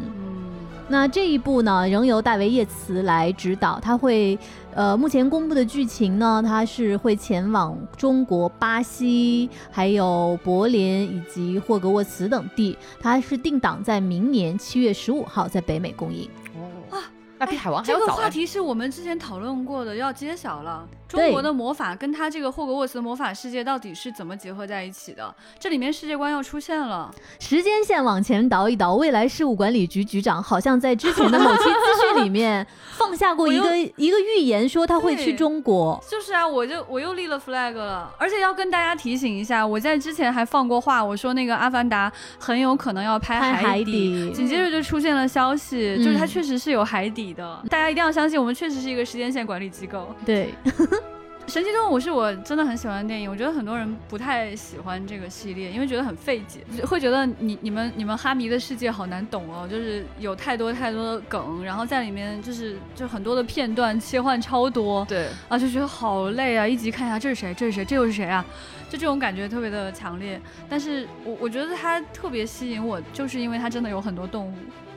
[0.88, 3.80] 那这一部呢，仍由大卫·叶茨来指导。
[3.80, 4.38] 他会，
[4.76, 12.78] 呃，目前公布的剧情呢，他是会前往中国、巴西、还有柏林以及霍格沃茨等地。
[13.00, 16.30] 他是定档在明年七月十五号在北美公映。
[16.54, 17.02] 哦，啊，
[17.40, 18.06] 那比海王还要早。
[18.06, 20.88] 这个话题是我们之前讨论过的，要揭晓了。
[21.08, 25.34] 中国的魔法跟他这个霍格沃茨的魔法世界到底是怎么结合在一起的？
[25.60, 27.14] 这里面世界观要出现了。
[27.40, 32.66] 时间线往前倒一倒，未来事务管理局局长好像在之前的某期资讯里面
[32.98, 36.04] 放下过一个 一个预言，说他会去中国。
[36.10, 47.64] 就是啊，我就我又立了 flag 了，而且要跟大家提醒一下，我在之前还放过话，我说那个《阿凡达》很有可能要拍海底，紧接着就出现了消息，就是它确实是有海底的。
[47.70, 50.14] 大家一定要相信，我们确实是一个时间线管理机构。
[50.26, 50.54] 对。
[51.48, 68.44] 神奇动物是我真的很喜欢的电影，我觉得很多人不太喜欢这个系列，因为觉得很费解，会觉得你你们你们哈迷的世界好难懂哦，就是有太多太多的梗，然后在里面就是就很多的片段切换超多，对啊就觉得好累啊，一集看一下这是谁这是谁这又是谁啊，
[68.90, 70.42] 就这种感觉特别的强烈。
[70.68, 74.54] 但是我我觉得它特别吸引我，就是因为它真的有很多动物。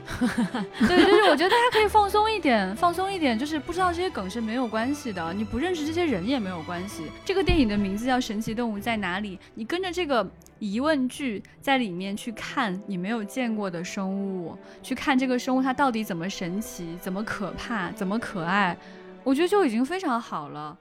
[0.81, 7.05] 对，就是我觉得大家可以放松一点，放松一点，就是不知道这些梗是没有关系的，你不认识这些人也没有关系。
[7.25, 18.77] 这个电影的名字叫《神奇动物在哪里》，你跟着这个疑问句在里面去看你没有见过的生物，去看这个生物它到底怎么神奇，怎么可怕，怎么可爱，
[19.23, 20.77] 我觉得就已经非常好了。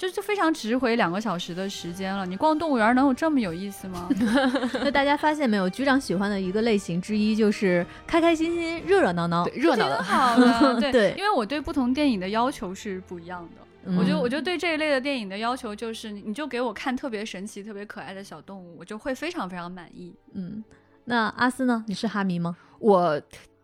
[0.00, 2.24] 就是非常值回两个小时的时间了。
[2.24, 4.08] 你逛动物园能有这么有意思吗？
[4.82, 5.68] 那大家发现没有？
[5.68, 10.02] 局长喜欢的一个类型之一就是开开心心、热热闹闹、热闹的。
[10.02, 10.34] 好
[10.80, 13.92] 的， 对，因为我对不同电影的要求是不一样的。
[13.98, 20.14] 我觉得，我觉得对这一类的电影的要求就是，你就给我看特别神奇、特别可爱的小动物，我就会非常非常满意。
[20.32, 20.64] 嗯，
[21.04, 21.84] 那阿斯呢？
[21.86, 22.56] 你是哈迷吗？
[22.78, 23.20] 我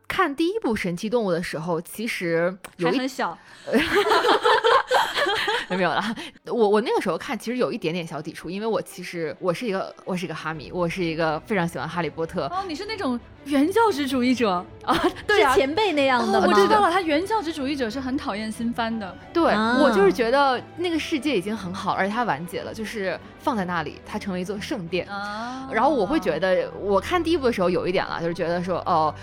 [0.07, 3.37] 看第一部《神奇动物》的时候，其实还很小。
[5.77, 6.03] 没有了，
[6.45, 12.47] 我我那个时候看其实有一点点小抵触，因为我其实我是一个我是一个哈迷，我是一个非常喜欢哈利波特。
[12.47, 13.19] 哦，你是那种。
[13.47, 16.41] 原教旨主义者啊， 对啊，前辈那样的。
[16.41, 19.17] 我知道了，他原教旨主义者是很讨厌新番的。
[19.33, 25.07] 对我就是觉得那个世界已经很好，而且它完结了，就是放在那里，它成为一座圣殿。
[25.71, 29.15] 然后我会觉得，我看第一部的时候有一点了，就是觉得说，哦，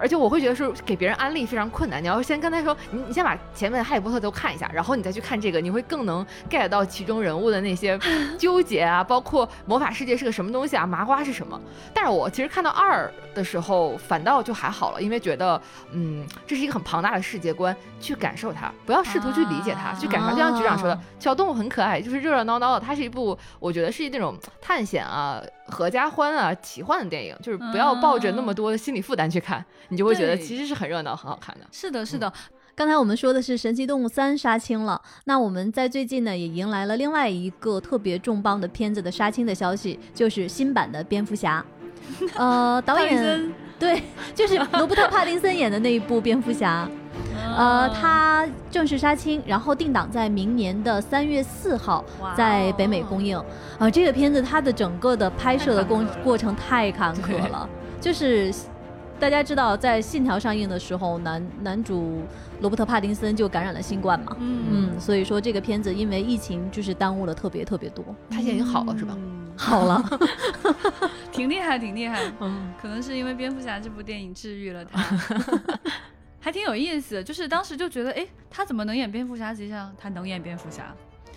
[0.00, 2.02] 而且我会觉得是，给别人安利非常困难。
[2.02, 7.96] 你要先跟他说，你你先把前面的哈利波特都看一下，然后你再去看这个，你会更能 get 到其中人物的那些
[8.36, 11.60] 纠结啊，包括魔法世界是个什么东西啊，麻瓜是什么。
[11.92, 13.67] 但是我其实看到二的时候。
[13.68, 15.60] 后反倒就还好了，因为觉得，
[15.92, 20.30] 嗯，这是一个很庞大的世界观，去感受它，不要试图去理解它，去感受。
[20.30, 22.80] 就像局长说的，小动物很可爱，就是热热闹闹的。
[22.80, 31.66] 它是一部我觉得是那种探险啊、合家欢啊、奇幻的电影，就是不要抱着那么多的心理负担去看，你就会觉得其实是很热闹、很好看的。
[31.70, 32.32] 是的，是的。
[32.74, 41.64] 刚才我们说的是《神奇动物三》杀青了，那我们在最近呢也迎来了另外一个特别重磅的片子的杀青的消息，就是新版的蝙蝠侠。
[42.36, 44.02] 呃，导演 对，
[44.34, 46.88] 就是罗伯特·帕丁森演的那一部蝙蝠侠，
[47.56, 52.04] 呃，他正式杀青，然后定档在明年的三月四号
[52.36, 53.40] 在北美公映。
[53.78, 57.68] 啊，这个片子它的整个的拍摄的过过程太坎坷了，
[58.00, 58.52] 就是
[59.20, 62.22] 大家知道在《信条》上映的时候，男男主
[62.60, 68.04] 罗伯特·帕丁森就感染了新冠嘛，嗯，所以说这个片子因为疫情就是耽误了特别特别多。
[68.28, 69.16] 他现在已经好了是吧？
[69.58, 70.02] 好了，
[71.32, 72.22] 挺厉害，挺厉害。
[72.40, 75.02] 嗯，可能是因为蝙蝠侠这部电影治愈了他，
[76.40, 77.22] 还挺有意思。
[77.22, 79.50] 就是当时就觉得，哎，他怎么能演蝙蝠侠？
[79.50, 80.94] 实际上他能演蝙蝠侠，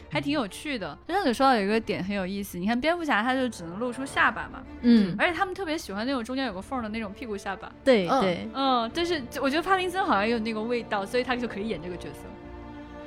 [0.10, 0.98] 还挺有趣的。
[1.08, 7.72] 就像你说到有一个点很有意思，你看蝙蝠侠他就只能露出下巴嘛，嗯，而且他们特别喜欢那种中间有个缝的那种屁股下巴。
[7.84, 12.20] 对对，嗯，就是我觉得帕丁森好像有那个味道，所以他就可以演这个角色。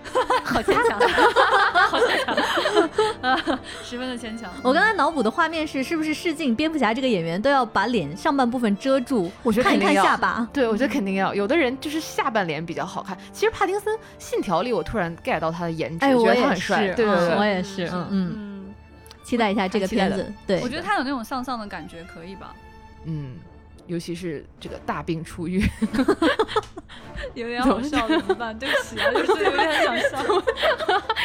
[0.45, 1.01] 好牵强，
[1.88, 4.51] 好牵强，十分的牵强。
[4.62, 9.31] 我刚才脑补的画面是，是不是试镜蝙蝠侠这个演员都要把脸上半部分遮住？
[9.43, 10.47] 我觉得看一看下巴。
[10.53, 11.35] 对，我觉得肯定要。
[11.35, 13.17] 有的人就是下半脸比较好看。
[13.33, 16.87] 其实帕丁森《信条》里，我突然 get 到他的颜值，我觉得他很帅。
[16.88, 17.88] 对对对，我也是。
[17.93, 18.75] 嗯嗯，
[19.25, 20.33] 期待一下这个片子。
[20.47, 22.55] 对，我觉得他有那种丧丧的感觉，可以吧？
[23.05, 23.35] 嗯。
[23.87, 25.62] 尤其是这个大病初愈，
[27.35, 28.57] 有点好笑，怎么办？
[28.59, 30.18] 对不起啊，就是有点想笑，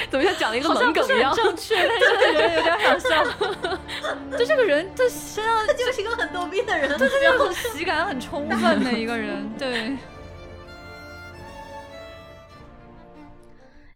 [0.09, 1.33] 怎么像讲了一个冷梗一样？
[1.33, 3.23] 正确，但是觉得有点想笑。
[4.37, 9.49] 就这个人，他身上他就是一个很逗逼的人，对，他就喜感很充分的一个人。
[9.57, 9.97] 对。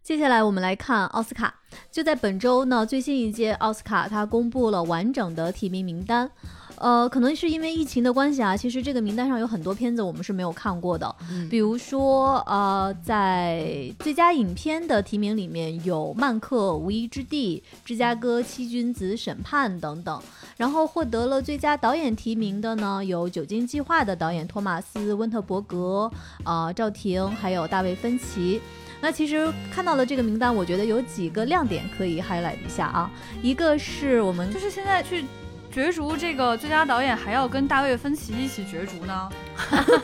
[0.02, 1.54] 接下来我们来看奥斯卡，
[1.90, 6.30] 就在本周呢，最新一届奥斯卡它公布了完整的提名名单。
[6.76, 11.14] 呃，可能是因为疫情的关系啊，其实这个名单上有很多片子我们是没有看过的，
[11.48, 20.20] 比如说呃，在最佳影片的提名里面有《曼克：无依之地》、《芝加哥七君子审判》等等，
[20.56, 26.10] 然后获得了最佳导演提名的呢有《酒精计划》的导演托马斯·温特伯格、
[26.42, 28.60] 啊赵婷，还有大卫·芬奇。
[29.00, 33.10] 那其实看到了这个名单，我觉得有几个亮点可以 highlight 一下啊，
[33.42, 35.24] 一个是我们就是现在去。
[35.74, 39.28] 角逐这个最佳导演还要跟大卫芬奇一起角逐呢，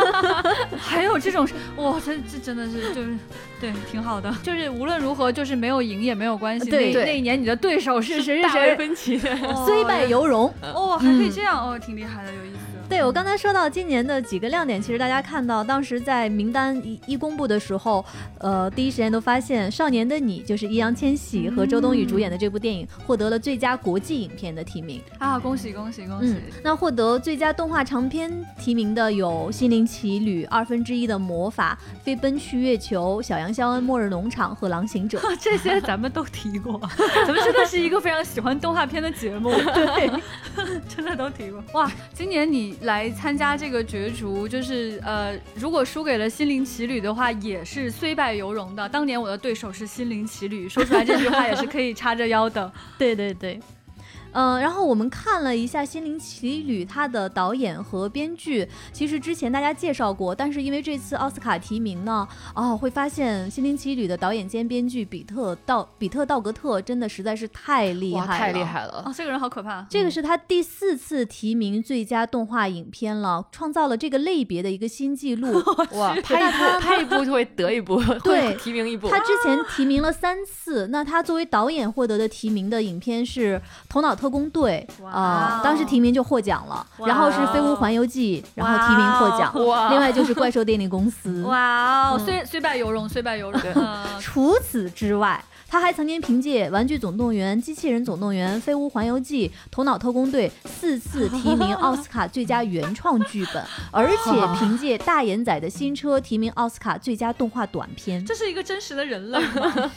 [0.77, 3.17] 还有这种哇，这这真的是就是
[3.61, 6.69] 对挺好的，就是无论如何就是没有赢也没有关系。
[6.69, 8.43] 对，那一年你的对手是谁？
[8.43, 9.17] 大卫芬奇，
[9.65, 10.53] 虽败犹荣。
[10.75, 12.59] 哦，还可以这样哦，挺厉害的，有意思。
[12.91, 18.05] 对我刚才说到今年的几个亮点，其实大家看到当时在名单一一公布的时候，
[18.39, 25.39] 呃，第一时间都发现《少年的你》就是易烊千玺和周冬雨主演的这部电影获得了最佳国际影片的提名啊！
[25.39, 26.35] 恭喜恭喜恭喜！
[26.65, 36.79] 那获得最佳动画长片提名的有《心灵奇旅》、二分之一的魔法、飞奔去月球、小羊肖恩、末日农场和狼行者， 这些咱们都提过，
[37.25, 40.11] 咱们真的是一个非常喜欢动画片的节目，对，
[40.89, 41.63] 真的都提过。
[41.75, 42.80] 哇，今年你。
[42.81, 48.89] 来参加这个角逐，就是呃，如果输给了心灵奇旅的话，也是虽败犹荣的。
[48.89, 52.73] 当年我的对手是心灵奇旅，说出来这句话也是可以叉着腰的。
[52.97, 53.61] 对 对对。
[54.33, 69.03] 嗯，然后我们看了一下《心灵奇旅》，它的导演和编剧，其实之前大家介绍过，但是因为这次奥斯卡提名呢，哦，会发现《心灵奇旅》的导演兼编剧比特道比特道格特真的实在是太厉害了，太厉害了！
[69.07, 69.87] 哦，这个人好可怕。
[69.91, 75.63] 这个是他第四次提名最佳动画影片了，创造了这个类别的一个新纪录。
[75.99, 79.09] 哇，拍一部拍一部就会得一部，对，提名一部。
[79.09, 83.57] 他之前提名了三次，那他作为导演获得的提名的影片是
[83.89, 86.87] 《头脑特工队》啊，当时提名就获奖了。
[87.07, 89.53] 然后是《飞屋环游记》，然后提名获奖。
[89.91, 91.43] 另外就是《怪兽电力公司》。
[91.47, 93.61] 哇哦，虽虽败犹荣，虽败犹荣。
[94.21, 95.43] 除此之外。
[95.71, 108.25] 他还曾经凭借《玩具总动员》《机器人总动员》《飞屋环游记》《头脑特工队》四次提名 奥斯卡最佳原创剧本，而且凭借《大眼仔的新车》提名奥斯卡最佳动画短片。
[108.27, 109.93] 这是一个真实的人类吗？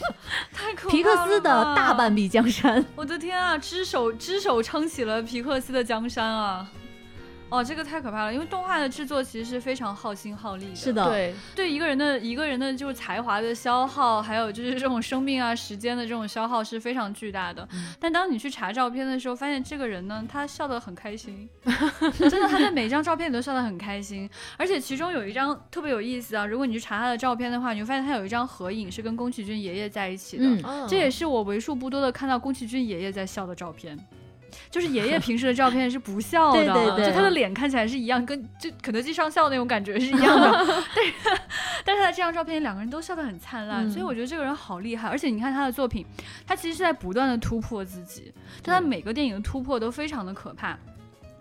[0.52, 0.90] 太可怕了！
[0.92, 3.58] 皮克斯的大半壁江山，我的天啊！
[3.58, 6.70] 只手只手撑起了皮克斯的江山啊！
[7.54, 10.74] 哦，这个太可怕了，因为动画的制作其实是非常耗心耗力的。
[10.74, 17.68] 是的，对对一个人的一个人的就是才华的消耗，还有就是这种生命啊、时间的这种消耗是非常巨大的。
[18.00, 21.48] 但当你去查照片的时候，发现这个人呢，他笑得很开心，
[22.18, 24.28] 真的，他在每一张照片里都笑得很开心。
[24.56, 33.96] 而且其中有一张特别有意思啊，如果你去查他的照片的话，你会发现他有一张合影是跟宫崎骏爷爷在一起的，这也是我为数不多的看到宫崎骏爷爷在笑的照片。
[34.70, 40.84] 就是爷爷平时的照片是不笑的，就他的脸看起来是一样，跟就肯德基上校那种感觉是一 样的。
[40.94, 41.40] 但是，
[41.84, 45.08] 但是他这张照片两个人都笑得很灿烂，所以我觉得这个人好厉害。
[45.08, 46.04] 而且你看他的作品，
[46.46, 50.78] 他其实是在不断的突破自己，但他每个电影的突破都非常的可怕。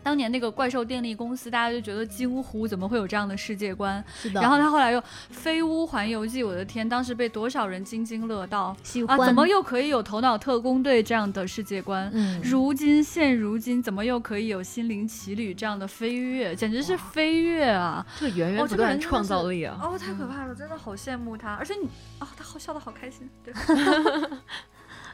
[0.03, 4.03] 当年那个怪兽电力公司，大家就觉得惊呼，怎么会有这样的世界观？
[4.13, 4.41] 是的。
[4.41, 8.75] 然后他后来又《飞屋环游记》，我的天，当时被多少人津津乐道
[9.07, 9.17] 啊！
[9.25, 12.11] 怎么又可以有《头脑特工队》这样的世界观？
[12.13, 12.41] 嗯。
[12.43, 16.55] 如今现如今，怎么又可以有《心灵奇旅》这样的飞跃？
[16.55, 18.05] 简直是飞跃啊！
[18.19, 19.79] 这个源源不断创造力啊！
[19.81, 21.53] 哦，太可怕了，真的好羡慕他。
[21.53, 21.87] 而且你
[22.19, 23.29] 啊，他好笑的好开心。
[23.43, 23.53] 对。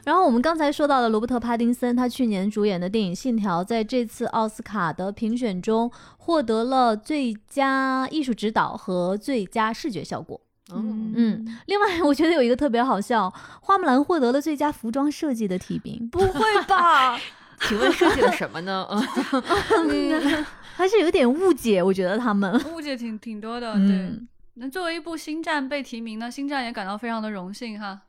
[0.04, 10.40] 然后我们刚才说到的罗伯特·帕丁森，他去年主演的电影《信条》在这次奥斯卡的评选中获得了最佳艺术指导和最佳视觉效果。
[10.72, 17.18] 嗯嗯，另外我觉得有一个特别好笑，花木兰获得了最佳服装设计的提名，不会吧？
[17.62, 18.86] 请问设计了什么呢？
[18.90, 23.74] 嗯，还是有点误解，我觉得他们误解挺挺多的。
[23.74, 28.00] 对，嗯那作为一部星战被提名呢，星战也感到非常的荣幸哈。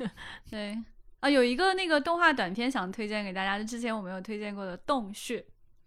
[0.50, 0.76] 对
[1.20, 5.44] 啊，有一个那个动画短片想推荐给大家，就之前我们有推荐过的《洞穴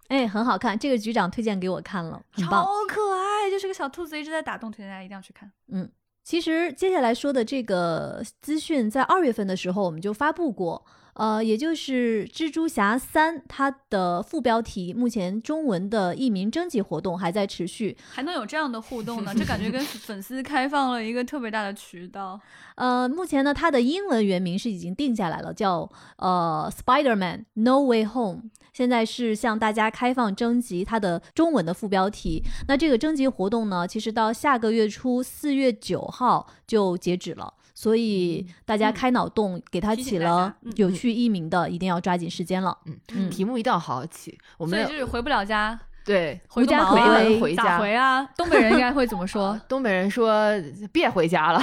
[0.10, 2.64] 哎，很好看，这个局长推荐给我看了，》，很棒。
[2.64, 5.52] 超可爱，就是个小兔子一直在打洞，推荐大家一定要去看。
[5.70, 5.90] 嗯，
[6.24, 17.96] 其实接下来说的这个资讯，在二月份的时候我们就发布过，呃，也就是《蜘蛛侠三》它的副标题，目前中文的译名征集活动还在持续。
[18.10, 22.40] 还能有这样的互动呢， 这感觉跟粉丝开放了一个特别大的渠道。
[22.76, 28.38] 呃，目前呢，它的英文原名是已经定下来了，叫呃《Spider-Man No Way Home》。
[28.74, 32.44] 现在是向大家开放征集它的中文的副标题。
[32.68, 37.54] 那这个征集活动呢，其实到下个月初四月九号就截止了，
[37.84, 42.78] 所以大家开脑洞，给它提醒大家起了嗯有趣艺名的，一定要抓紧时间了。
[42.86, 44.38] 嗯嗯题目一定要好好起。
[44.58, 48.26] 我所以们就是回不了家，对回家可个毛啊归咋回家回啊？
[48.38, 49.62] 东北人应该会怎么 说呃？
[49.68, 50.54] 东北人说
[50.94, 51.62] 别回家了，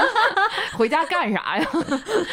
[0.78, 1.68] 回家干啥呀？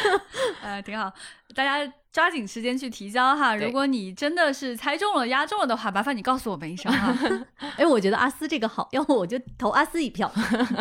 [0.64, 1.12] 呃，挺好，
[1.54, 3.54] 大家抓紧时间去提交哈。
[3.54, 7.16] 如果你真的是猜中了、押中了的话，麻烦你告诉我们一声哈。
[7.78, 10.30] 哎，我觉得阿斯这个好，要不我就投阿斯一票。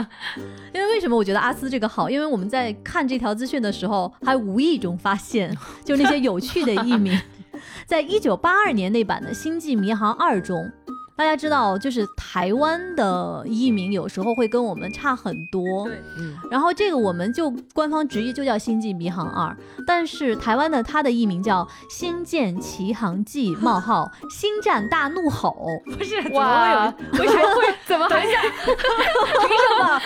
[0.74, 2.10] 因为为什么我觉得阿斯这个好？
[2.10, 5.56] 因为我们在看这条资讯的时候，还无意中发现，
[5.86, 7.16] 就那些有趣的译名，
[7.86, 10.72] 在一九八二年那版的《星际迷航二》中。
[11.20, 19.54] 大家知道，就是台湾的译名有时候会跟我们差很多，对，嗯，然后这个我们就官方直译就叫《星际迷航二》，
[19.86, 25.54] 但是台湾的它的译名叫《星舰奇航记： 冒号星战大怒吼》。
[25.98, 27.20] 不是怎么有？
[27.20, 27.76] 为什么会？
[27.86, 30.02] 怎么还 凭什么？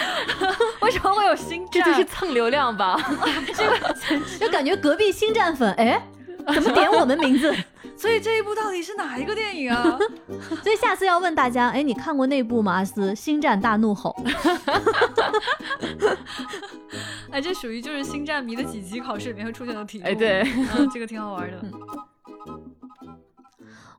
[0.82, 1.92] 为什么会有星战这？
[1.92, 2.98] 就是蹭流量吧？
[3.54, 3.96] 这个
[4.40, 6.02] 就感觉隔壁星战粉，哎，
[6.56, 7.56] 怎么点我们名字？
[7.96, 9.98] 所以这一部到底是哪一个电影啊？
[10.62, 12.74] 所以下次要问大家，哎，你看过那部吗？
[12.74, 14.16] 阿斯《星战大怒吼》。
[17.32, 20.06] 哎，这属于就是星战迷的几级考试里面会出现的题目。
[20.06, 20.42] 哎，对，
[20.76, 21.64] 嗯，这个挺好玩的。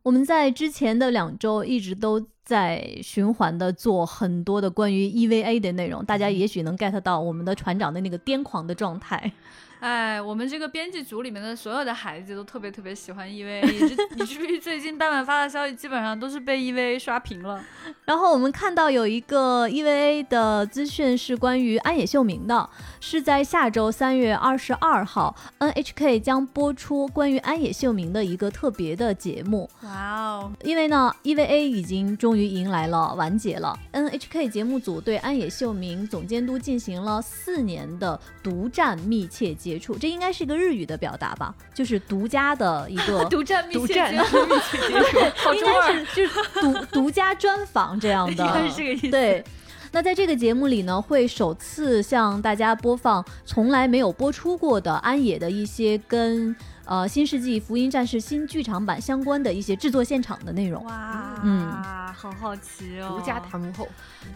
[0.02, 9.32] 我们在之前的两周一直都在循环的做很多的关于 EVA 的内容，大家也许能 get 到我们的船长的那个癫狂的状态。
[9.80, 17.62] 哎，我们这个编辑组里面的所有的孩子都特别特别喜欢 EVA，以至以至于最近班晚发的消息基本上都是被 EVA 刷屏了。
[18.06, 22.66] 然后我们看到有一个 EVA 的资讯是关于安野秀明的，
[22.98, 29.68] 是在下周三月二十二号，NHK 将播出关于安野秀明的一个特别的节目。
[29.82, 33.78] 哇哦，因为呢，EVA 已经终于迎来了完结了。
[33.92, 49.10] NHK 节目组对安野秀明总监督进行了四年的独占密切接触，这应该是一个日语的表达吧，就是独家的一个 独占密切接触，密切接触，好应该是就是独独家专访这样的， 应该是这个意思。
[49.10, 49.44] 对。
[49.92, 56.56] 那在这个节目里呢，会首次向大家播放从来没有播出过的安野的一些跟
[56.86, 60.84] 呃《新世纪福音战士》新剧场版相关的一些制作现场的内容。
[60.84, 61.66] 哇，嗯
[62.14, 63.88] 好好奇哦，独家大幕后，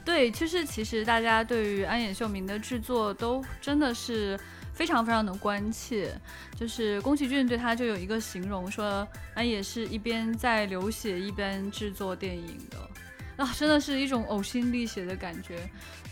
[0.04, 4.38] 对，就是其实大家对于安野秀明的制作都真的是
[4.74, 6.12] 非常非常的关切。
[6.56, 12.76] 就是宫崎骏对他就有一个形容，说安野是一边在流血一边制作电影的。
[13.38, 15.60] 啊，真的是一种呕心沥血的感觉，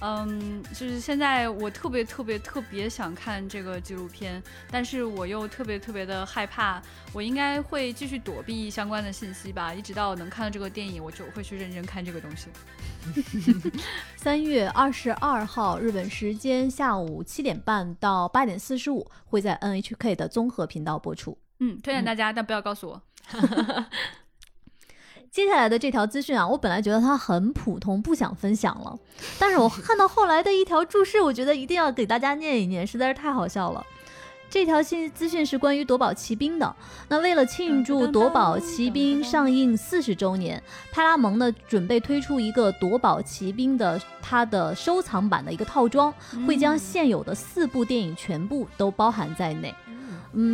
[0.01, 6.81] 嗯，就是现在我特别特别特别想看这个纪录片，但是我又特别特别的害怕，
[7.13, 12.49] 我应该会继续躲避相关的信息吧，一直到能看到这个电影，我就会去认真看这个东西。
[14.17, 21.37] 三月二十二号日本时间下午七点半到八点四十五，会在 NHK 的综合频道播出。
[21.59, 23.03] 嗯，推荐大家，但不要告诉我。
[25.37, 28.99] 接下来的这条资讯啊，我本来觉得它很普通，不想分享了，
[29.39, 33.85] 但是我看到后来的一条注释，我觉得一定要给大家念一念，实在是太好笑了。
[34.49, 36.75] 这条信资讯是关于夺宝奇兵的。
[37.09, 46.11] 那为了庆祝夺宝奇兵上映四十周年，派拉蒙呢准备推出一个夺宝奇兵的它的收藏版的一个套装，
[46.47, 49.75] 会将现有的四部电影全部都包含在内。
[49.86, 49.86] 嗯，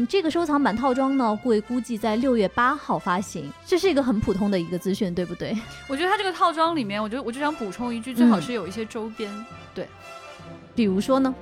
[0.09, 3.53] 这个收藏版套装呢，会估计在六月八号发行。
[3.66, 5.57] 这是一个很普通的一个资讯，对不对？
[5.89, 9.30] 我觉得它这个套装里面，我觉得我就想补充一句，最好嗯是有一些周边。
[10.75, 11.35] 比如说呢，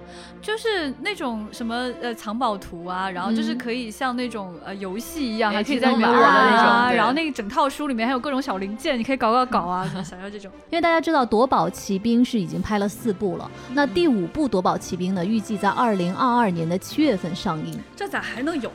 [0.43, 6.97] 就是那种什么呃藏宝图啊，然后就是可以像那种呃游戏一样，还可以在里面玩的那种。
[6.97, 10.51] 然后那个整套书里面还有各种小零件，你可以搞搞搞啊，想要这种。
[10.71, 17.79] 因为大家知道《夺宝奇兵》是已经拍了四部了，那第五部《夺宝奇兵》呢，预计在二零二二年的七月份上映。
[17.95, 18.73] 这咋还能有？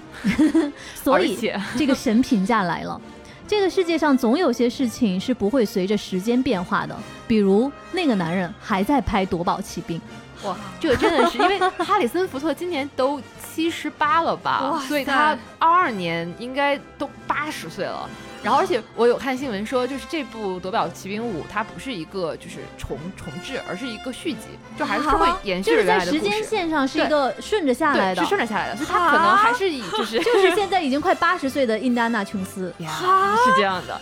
[0.95, 1.37] 所以
[1.77, 2.99] 这个神评价来了。
[3.47, 6.95] 这个世界上总有些事情是不会随着时间变化的，
[7.27, 9.99] 比如那个男人还在拍《夺宝奇兵》。
[10.45, 18.09] 哇，这个真的是因为哈里森福特今年都七十八了吧，所以他二二年应该都八十岁了。
[18.45, 24.41] 然后，而且我有看新闻说，就是这部《夺宝奇兵五》，它不是一个就是重重置，而是一个续集，
[24.77, 26.19] 就还是会延续原来的故事。
[26.19, 33.99] 就是在时间线上是一个顺着下来的，是顺着下来的，所以它可能还是以就是 就是现在已经快八十岁的印第安纳琼斯，是这样的。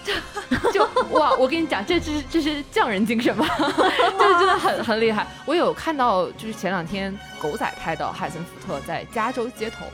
[0.74, 3.48] 就哇，我跟你讲，这是这是匠人精神吧？
[3.58, 5.26] 这真的很很厉害。
[5.46, 9.86] 我有看到，就是前两天狗仔拍到海森福特在加州街头，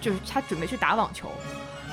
[0.00, 1.30] 就是他准备去打网球。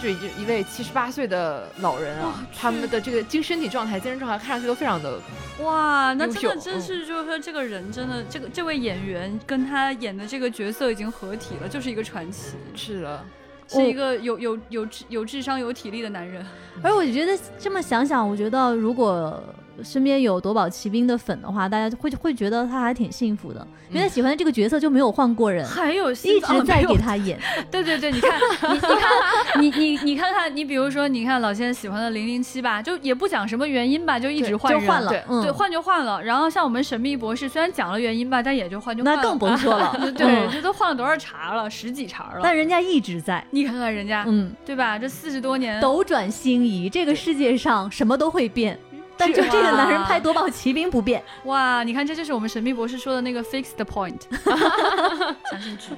[0.01, 5.19] 就一一位七十八岁的老人啊，他们的这个精身体状态、精神状态看上去都非常的
[5.61, 12.55] 哇，那真的真是就是说这个人真的这个这位演员跟他演的这个角色已经合体了，就是一个传奇。
[12.75, 13.25] 是的，
[13.67, 16.45] 是一个有有有智有智商有体力的男人。
[16.81, 19.41] 而我觉得这么想想，我觉得如果。
[19.83, 27.39] 身边有夺宝奇兵的粉的话，大家会会觉得他还挺幸福的，因为他喜欢的这个角色就没有换过人，还有一直在给他演。
[27.71, 35.09] 对对对，你看，你你看，你你你看看，你比如说，你看老先生喜欢的零零七吧，就也不讲什么原因吧，就一直换就，换了，
[35.41, 36.21] 对，换就换了。
[36.23, 39.21] 然后像我们神秘博士，虽然讲了原因吧，但也就换就换了。
[39.21, 42.39] 那更甭说了， 对，这都换了多少茬了，十几茬了。
[42.41, 44.97] 但人家一直在，你看看人家，嗯，对吧？
[44.97, 48.77] 这四十多年，斗转星移，这个世界上什么都会变。
[49.17, 51.83] 但就这个男人拍夺宝奇兵不变哇！
[51.83, 54.21] 你看，这就是我们神秘博士说的那个 fixed point。
[55.49, 55.97] 相信植入。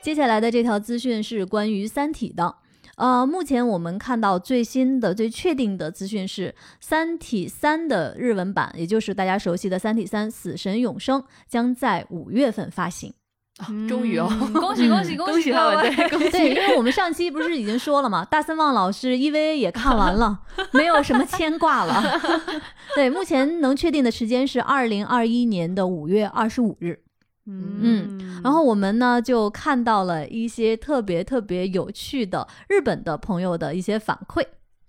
[0.00, 2.56] 接下来的这条资讯是关于《三体》的。
[2.96, 13.12] 呃，目前我们看到最新的、最确定的资讯是，《三体三》的日文版，也就是大家熟悉的《三体三：死神永生》，将在五月份发行。
[13.88, 15.94] 终于哦， 恭喜恭喜恭喜他们！
[15.94, 16.30] 对，恭喜！
[16.30, 20.40] 对，因为我们上期不是已经说了嘛，大森望老师 EVA 也看完了，
[20.72, 22.02] 没有什么牵挂了。
[22.96, 26.98] 对，目前能确定的时间是二零二一年的五月二十五日。
[27.46, 34.42] 嗯，然后我们呢就看到了一些特别特别有趣的日本的朋友的一些反馈。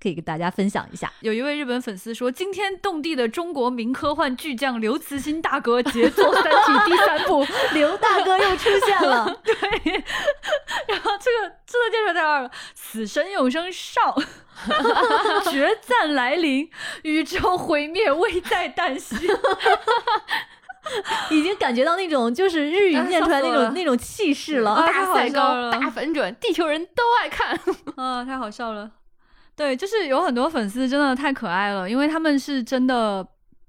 [0.06, 7.44] 可以给大家分享一下，有一位日本粉丝说：“惊天动地的中国名科幻巨匠刘慈欣大哥杰作《三体 》第三部，
[7.74, 9.26] 刘大哥又出现了。
[9.44, 9.56] ”对，
[10.88, 14.16] 然后这个这个介绍太二了，死神永生上，
[15.52, 16.70] 决战来临，
[17.02, 19.16] 宇宙毁灭危在旦夕，
[21.32, 27.60] 已经感觉到那种就是日语念出来那种那种气势了，大赛高，大反转，地球人都爱看，
[27.98, 28.92] 啊，太好笑了。
[29.56, 33.26] 对，就是有很多粉丝真的太可爱了，因为他们是真的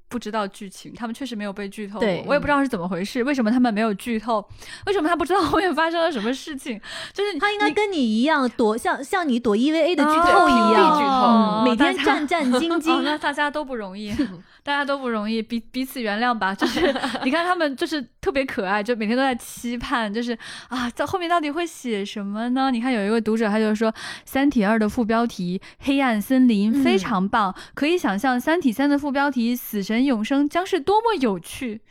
[0.09, 4.45] 不知道剧情，他们确实没有被剧透过，我也不知道是怎么回事，为什么他们没有剧透？
[4.87, 6.81] 为什么他不知道后面发生了什么事情？
[7.13, 14.13] 就是他应该跟你一样躲，像像你躲 EVA 的剧透一样，剧透，每天战战兢兢， 那大家都不容易。
[14.67, 16.53] 大家都不容易，彼彼此原谅吧。
[16.53, 16.93] 就是
[17.23, 20.37] 你看他们就是特别可爱，就每天都在期盼，就是
[20.69, 22.73] 啊，在后面到底会写什么呢？
[22.73, 23.93] 你看有一位读者，他就说
[24.25, 25.57] 《三体二》的副标题
[25.87, 31.83] 《黑暗森林》非常棒，可以想象《三体三》的副标题《死神永生》将是多么有趣。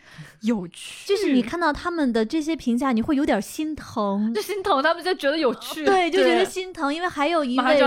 [0.45, 7.79] 有趣，就是你看到他们的这些评价，你会有点心疼，就心疼他们就觉得有趣，对，就觉得心疼，因为还有一位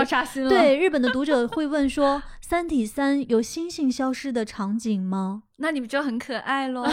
[0.47, 2.21] 对日本的读者会问说。
[2.41, 5.43] 三体三有星星消失的场景吗？
[5.57, 6.83] 那你们就很可爱喽。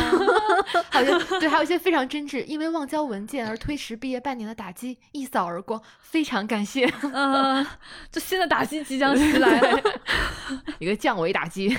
[0.93, 6.85] 好像 对，还有一些非常真挚，因为忘交文件而推迟毕业半年的打击一扫而光，非常感谢。
[7.11, 7.67] 嗯，
[8.13, 9.83] 这新的打击即将袭来，
[10.79, 11.75] 一个降维打击。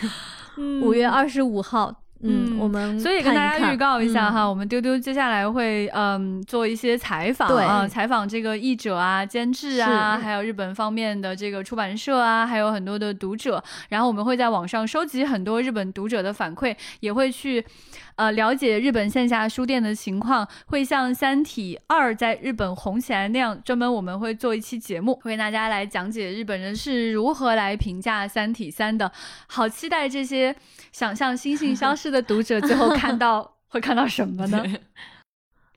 [0.82, 2.02] 五月二十五号。
[2.22, 17.64] 嗯，我们所以跟大家预告一下哈，我们丢丢接下来会嗯做一些采访啊，采访这个译者啊、监制啊，还有日本方面的这个出版社啊，还有很多的读者，然后我们会在网上收集很多日本读者的反馈，也会去。
[18.18, 29.12] 呃，了解日本线下书店的情况，会像《三体二》在日本红起来那样，专门我们会做一期节目，会跟大家来讲解日本人是如何来评价《三体三》的。
[29.46, 30.56] 好期待这些
[30.92, 34.64] 想象星星消失的读者最后看到 会看到什么呢？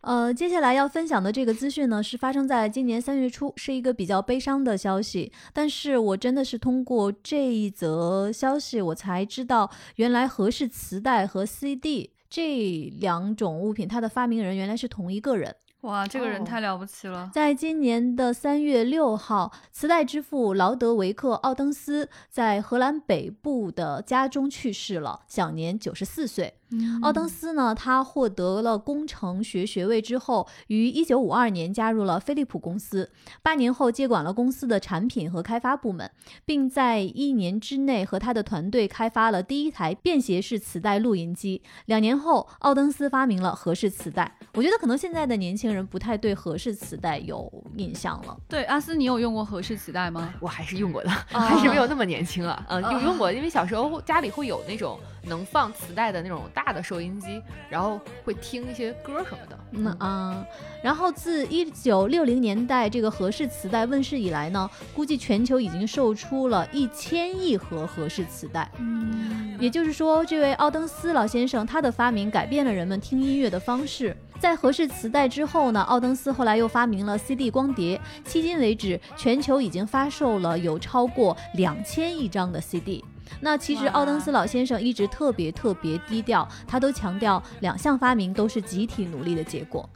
[0.01, 5.31] 呃，接下来要分享的这个资讯呢，是发生在今年三月初，是一个比较悲伤的消息。
[5.53, 12.13] 但是我真的是通过这一则消息，我才知道原来合适磁带和 CD。
[12.31, 15.57] 这两种物品它的发明人原来是同一个人。
[15.81, 17.31] 哇，这个人太了不起了！
[17.33, 26.55] 在今年的三月六号，磁带之父劳德维克·奥登斯在荷兰北部的家中去世了，享年九十四岁。
[27.03, 33.11] 奥登斯呢，他获得了工程学学位之后，于一九五二年加入了飞利浦公司，
[33.43, 36.11] 八年后接管了公司的产品和开发部门，
[36.45, 41.63] 并在一年之内和他的团队开发了第一台便携式磁带录音机。
[41.87, 44.37] 两年后，奥登斯发明了合适磁带。
[44.55, 48.37] 我觉得可能现在的年轻人不太对合适磁带有印象了。
[48.49, 50.33] 对，阿斯，你有用过合适磁带吗？
[50.41, 52.65] 我还是用过的， 还是没有那么年轻啊。
[52.69, 54.99] 嗯，有用过，因为小时候家里会有那种。
[55.25, 59.59] 能放磁带的那种大的收音机，然后会听一些歌什么的。
[59.73, 60.45] 嗯啊，
[60.83, 68.71] 然后自一九六零年代这个合适磁带问世以来呢，估计全球已经售出了一千亿盒合适磁带。
[68.79, 74.17] 嗯，也就是说，这位奥登斯老先生他的发明改变了人们听音乐的方式。
[74.41, 83.05] 在合适磁带之后呢，奥登斯后来又发明了 CD 光碟，迄今为止全球已经发售了有超过两千亿张的 CD。
[83.41, 89.89] 那其实奥登斯老先生一直特别特别低调，他都强调两项发明都是集体努力的结果。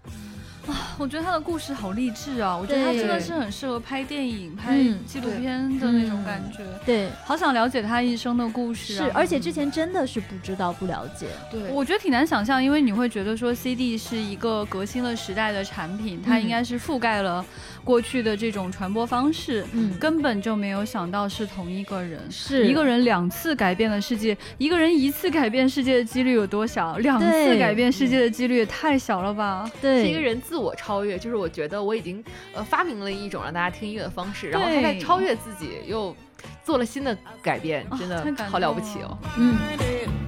[0.66, 2.57] 啊，我觉得他的故事好励志啊！
[2.57, 6.64] 我觉得他真的是很适合拍电影、拍纪录片的那种感觉。
[6.87, 8.95] 对，好想了解他一生的故事。
[8.95, 11.26] 是，而且之前真的是不知道、不了解。
[11.51, 17.45] 对，我觉得挺难想象，因为你会觉得说 CD 是一个革新了时代的产品，它应该是覆盖了。
[17.85, 22.66] 过去的这种传播方式，嗯，根本就没有想到是同一个人，是。
[22.66, 26.97] 一个人两次改变了世界，一个人一次改变世界的几率有多小？
[26.99, 29.70] 两次改变世界的几率也太小了吧？
[29.82, 32.24] 对，是一个人自我超越，就是我觉得我已经
[32.55, 36.16] 呃发明了一种让大家听音乐的方式，然后他在超越自己，又
[36.64, 40.24] 做了新的改变，真的好了不起哦，嗯。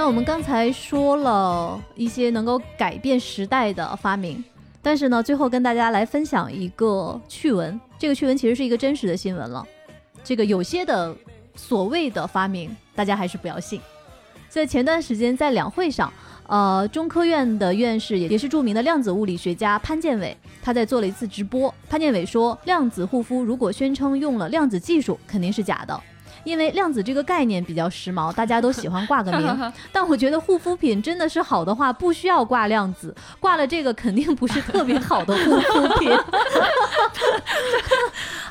[0.00, 4.42] 那我们刚才说了一些能够改变时代的发明，
[4.80, 7.78] 但是呢，最后跟大家来分享一个趣闻。
[7.98, 9.62] 这个趣闻其实是一个真实的新闻了。
[10.24, 11.14] 这个有些的
[11.54, 13.78] 所谓的发明，大家还是不要信。
[14.48, 16.10] 在前段时间在两会上，
[16.46, 21.72] 呃，中科院的院士也也是著名的量子物理学家潘建伟，他在做了一次直播。
[21.90, 26.00] 潘建伟说，量子护肤如果宣称用了量子技术，肯定是假的。
[26.44, 29.72] 因为量子这个概念比较时髦，大家都喜欢挂个名。
[29.92, 36.10] 但我觉得护肤品真的是好的话，不需要挂量子，挂了这个肯定不是特别好的护肤品。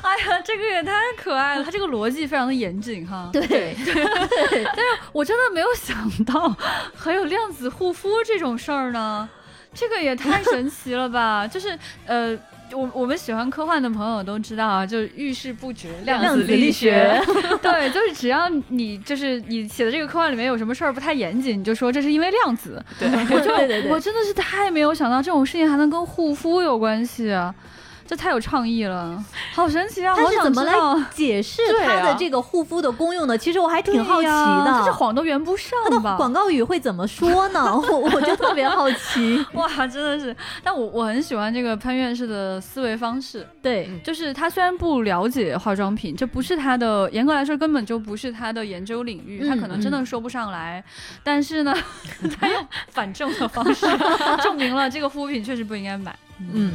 [0.02, 3.28] 哎呀，这个也太可爱了，他这个逻辑非常的严谨哈。
[3.32, 6.54] 对 对，但是我真的没有想到
[6.94, 9.28] 还有量子护肤这种事儿呢，
[9.74, 11.46] 这个也太神奇了吧！
[11.46, 12.38] 就是呃。
[12.72, 17.20] 我我们喜欢科幻的朋友都知道啊，就是遇事不决，量子力学。
[17.62, 22.82] 对，就是只要你就是你写的这个科幻里面有什么事儿不太严谨，你就说这是因为量子。
[22.98, 23.52] 对，我就
[23.90, 27.54] 我真的是太没有想到这种事情还能跟护肤有关系啊。
[28.10, 30.16] 这太有创意了，好神奇啊！
[30.16, 30.74] 他是怎么来
[31.14, 33.38] 解释它的这个护肤的功用的？
[33.38, 34.64] 其实我还挺好奇的。
[34.64, 36.16] 他这谎都圆不上吧？
[36.16, 37.72] 广告语会怎么说呢？
[37.88, 39.46] 我我就特别好奇。
[39.54, 40.34] 哇，真的是！
[40.64, 43.46] 但我我很喜欢这个潘院士的思维方式。
[43.62, 50.82] 对，就是他虽然不了解化妆品，这不是他的，严格来说根本就不是他的研究领域，他可能真的说不上来。
[51.22, 51.72] 但是呢，
[52.40, 53.86] 他用反证的方式
[54.42, 56.18] 证明了这个护肤品确实不应该买。
[56.52, 56.72] 嗯。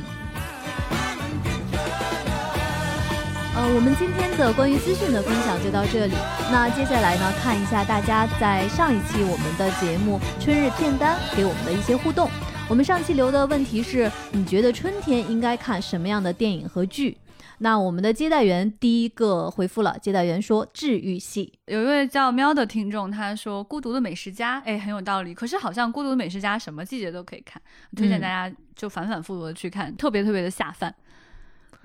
[3.56, 6.14] 呃，我们今天的关于资讯的分享就到这里。
[6.52, 12.30] 那接下来呢，看一下大家在上一期我们的节目春日片单给我们的一些互动。
[12.70, 17.18] 我们上期留的问题是：你觉得春天应该看什么样的电影和剧？
[17.60, 21.54] 那我们的接待员第一个回复了，接待员说治愈系。
[21.68, 25.34] 有一位叫喵的听众，他说孤独的美食家，哎，很有道理。
[25.34, 27.62] 可是好像孤独的美食家什么季节都可以看，
[27.96, 30.94] 推荐大家就反反复复的去看，特别特别的下饭。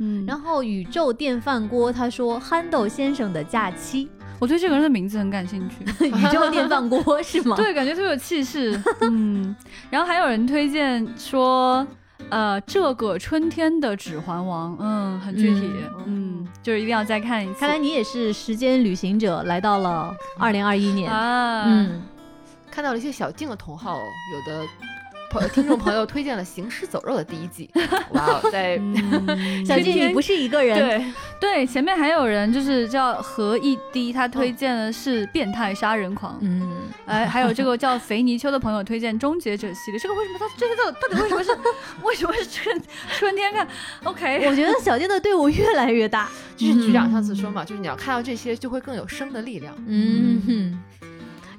[0.01, 5.85] 嗯，然后宇宙电饭锅他说憨豆先生的假期，我对这个人的名字很感兴趣。
[6.09, 7.55] 宇宙电饭锅是吗？
[7.61, 8.81] 对，感觉特别有气势。
[9.03, 9.55] 嗯，
[9.91, 11.87] 然后还有人推荐说，
[12.31, 15.71] 呃，这个春天的指环王，嗯，很具体，
[16.07, 17.61] 嗯，就是一定要再看一次。
[17.61, 21.65] 看来你也是时间旅行者，来到了二零二一年啊。
[21.67, 22.03] 嗯，
[22.71, 24.67] 看到了一些小静的同好，有的。
[25.31, 27.71] 朋听众朋友推荐了《行尸走肉》的第一季。
[28.11, 28.77] 哇哦，在
[29.65, 31.05] 小静你不是一个人，对
[31.41, 36.35] 对，前面还有人就是叫何一滴，他推荐的是《变态杀人狂》。
[36.41, 36.69] 嗯，
[37.07, 40.01] 哎，还有这个叫肥泥鳅的朋友推荐《终结者》系列。
[40.01, 41.51] 这个为什么他这个到底为什么是
[42.03, 42.83] 为什么是春
[43.17, 43.67] 春天看
[44.03, 46.29] ？OK，我觉得小静的队伍越来越大。
[46.57, 49.73] 就是局长上次说嘛，就是你要看到这些，就会更有生的力量。
[49.87, 50.83] 嗯哼。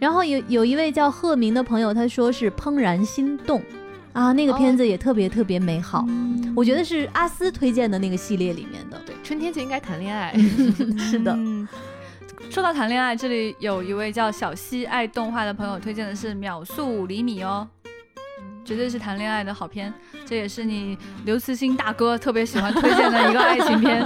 [0.02, 3.60] 然后有有一位叫贺明的朋友，他说是《怦然心动》，
[4.14, 6.04] 啊，那个片子也特别特别美好。
[6.56, 8.99] 我觉得是阿斯推荐的那个系列里面的。
[9.06, 10.34] 对，春天就应该谈恋爱。
[10.97, 11.38] 是的。
[12.49, 17.68] 说到谈恋爱，这里有一位叫小西爱动画的朋友推荐的是《秒速五厘米》哦，
[18.66, 19.93] 绝对是谈恋爱的好片。
[20.26, 24.04] 这也是你刘慈欣大哥特别喜欢推荐的一个爱情片。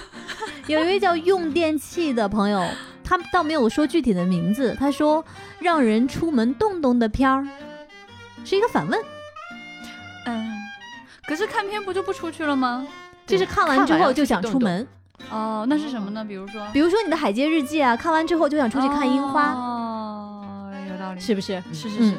[0.66, 2.66] 有一位叫用电器的朋友。
[3.08, 5.24] 他倒没有说具体的名字，他说
[5.60, 7.46] 让人出门动动的片儿，
[8.44, 9.00] 是一个反问。
[10.26, 10.52] 嗯，
[11.28, 12.84] 可是看片不就不出去了吗？
[13.24, 14.84] 就是看完之后就想出门。
[15.30, 16.24] 哦，那是什么呢？
[16.24, 19.52] 比如说，比如说你的《海街日记》啊，看完之后就想出去看樱花。
[19.52, 21.62] 哦，有道理，是不是？
[21.72, 22.14] 是是是。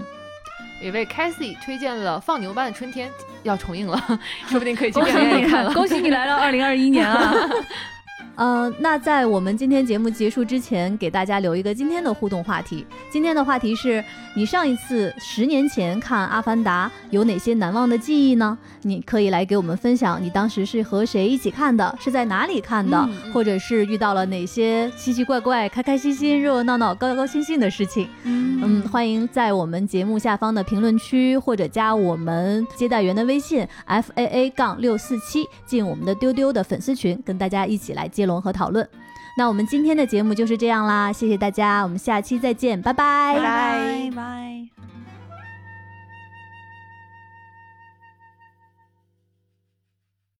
[0.81, 3.09] 也为 Cassie 推荐了《放牛班的春天》，
[3.43, 3.99] 要重映了，
[4.47, 5.73] 说不定可以去电影院看了。
[5.73, 7.33] 恭喜你来到二零二一年啊！
[8.38, 12.85] 呃，那在我们今天节目结束之前，给大家留一个今天的互动话题。
[13.09, 14.03] 今天的话题是
[14.35, 18.55] 你上一次十年前看《阿凡达》有哪些难忘的记忆呢？
[18.83, 28.07] 你可以来给我们分享，你当时是和谁一起看的，是在哪里看的，或者是遇到了哪些奇奇怪怪、开开心心、热热闹闹、高高兴兴的事情。
[28.21, 38.26] 嗯，欢迎在我们节目下方的评论区，或者加我们接待员的微信 f a a 杠六四七，进我们的丢丢的粉丝群，跟大家一起来接。
[38.28, 38.88] 融合讨论。
[39.38, 43.39] 那我们今天的节目就是这样啦谢谢大家我们下期再见拜拜。
[43.39, 45.16] 拜拜。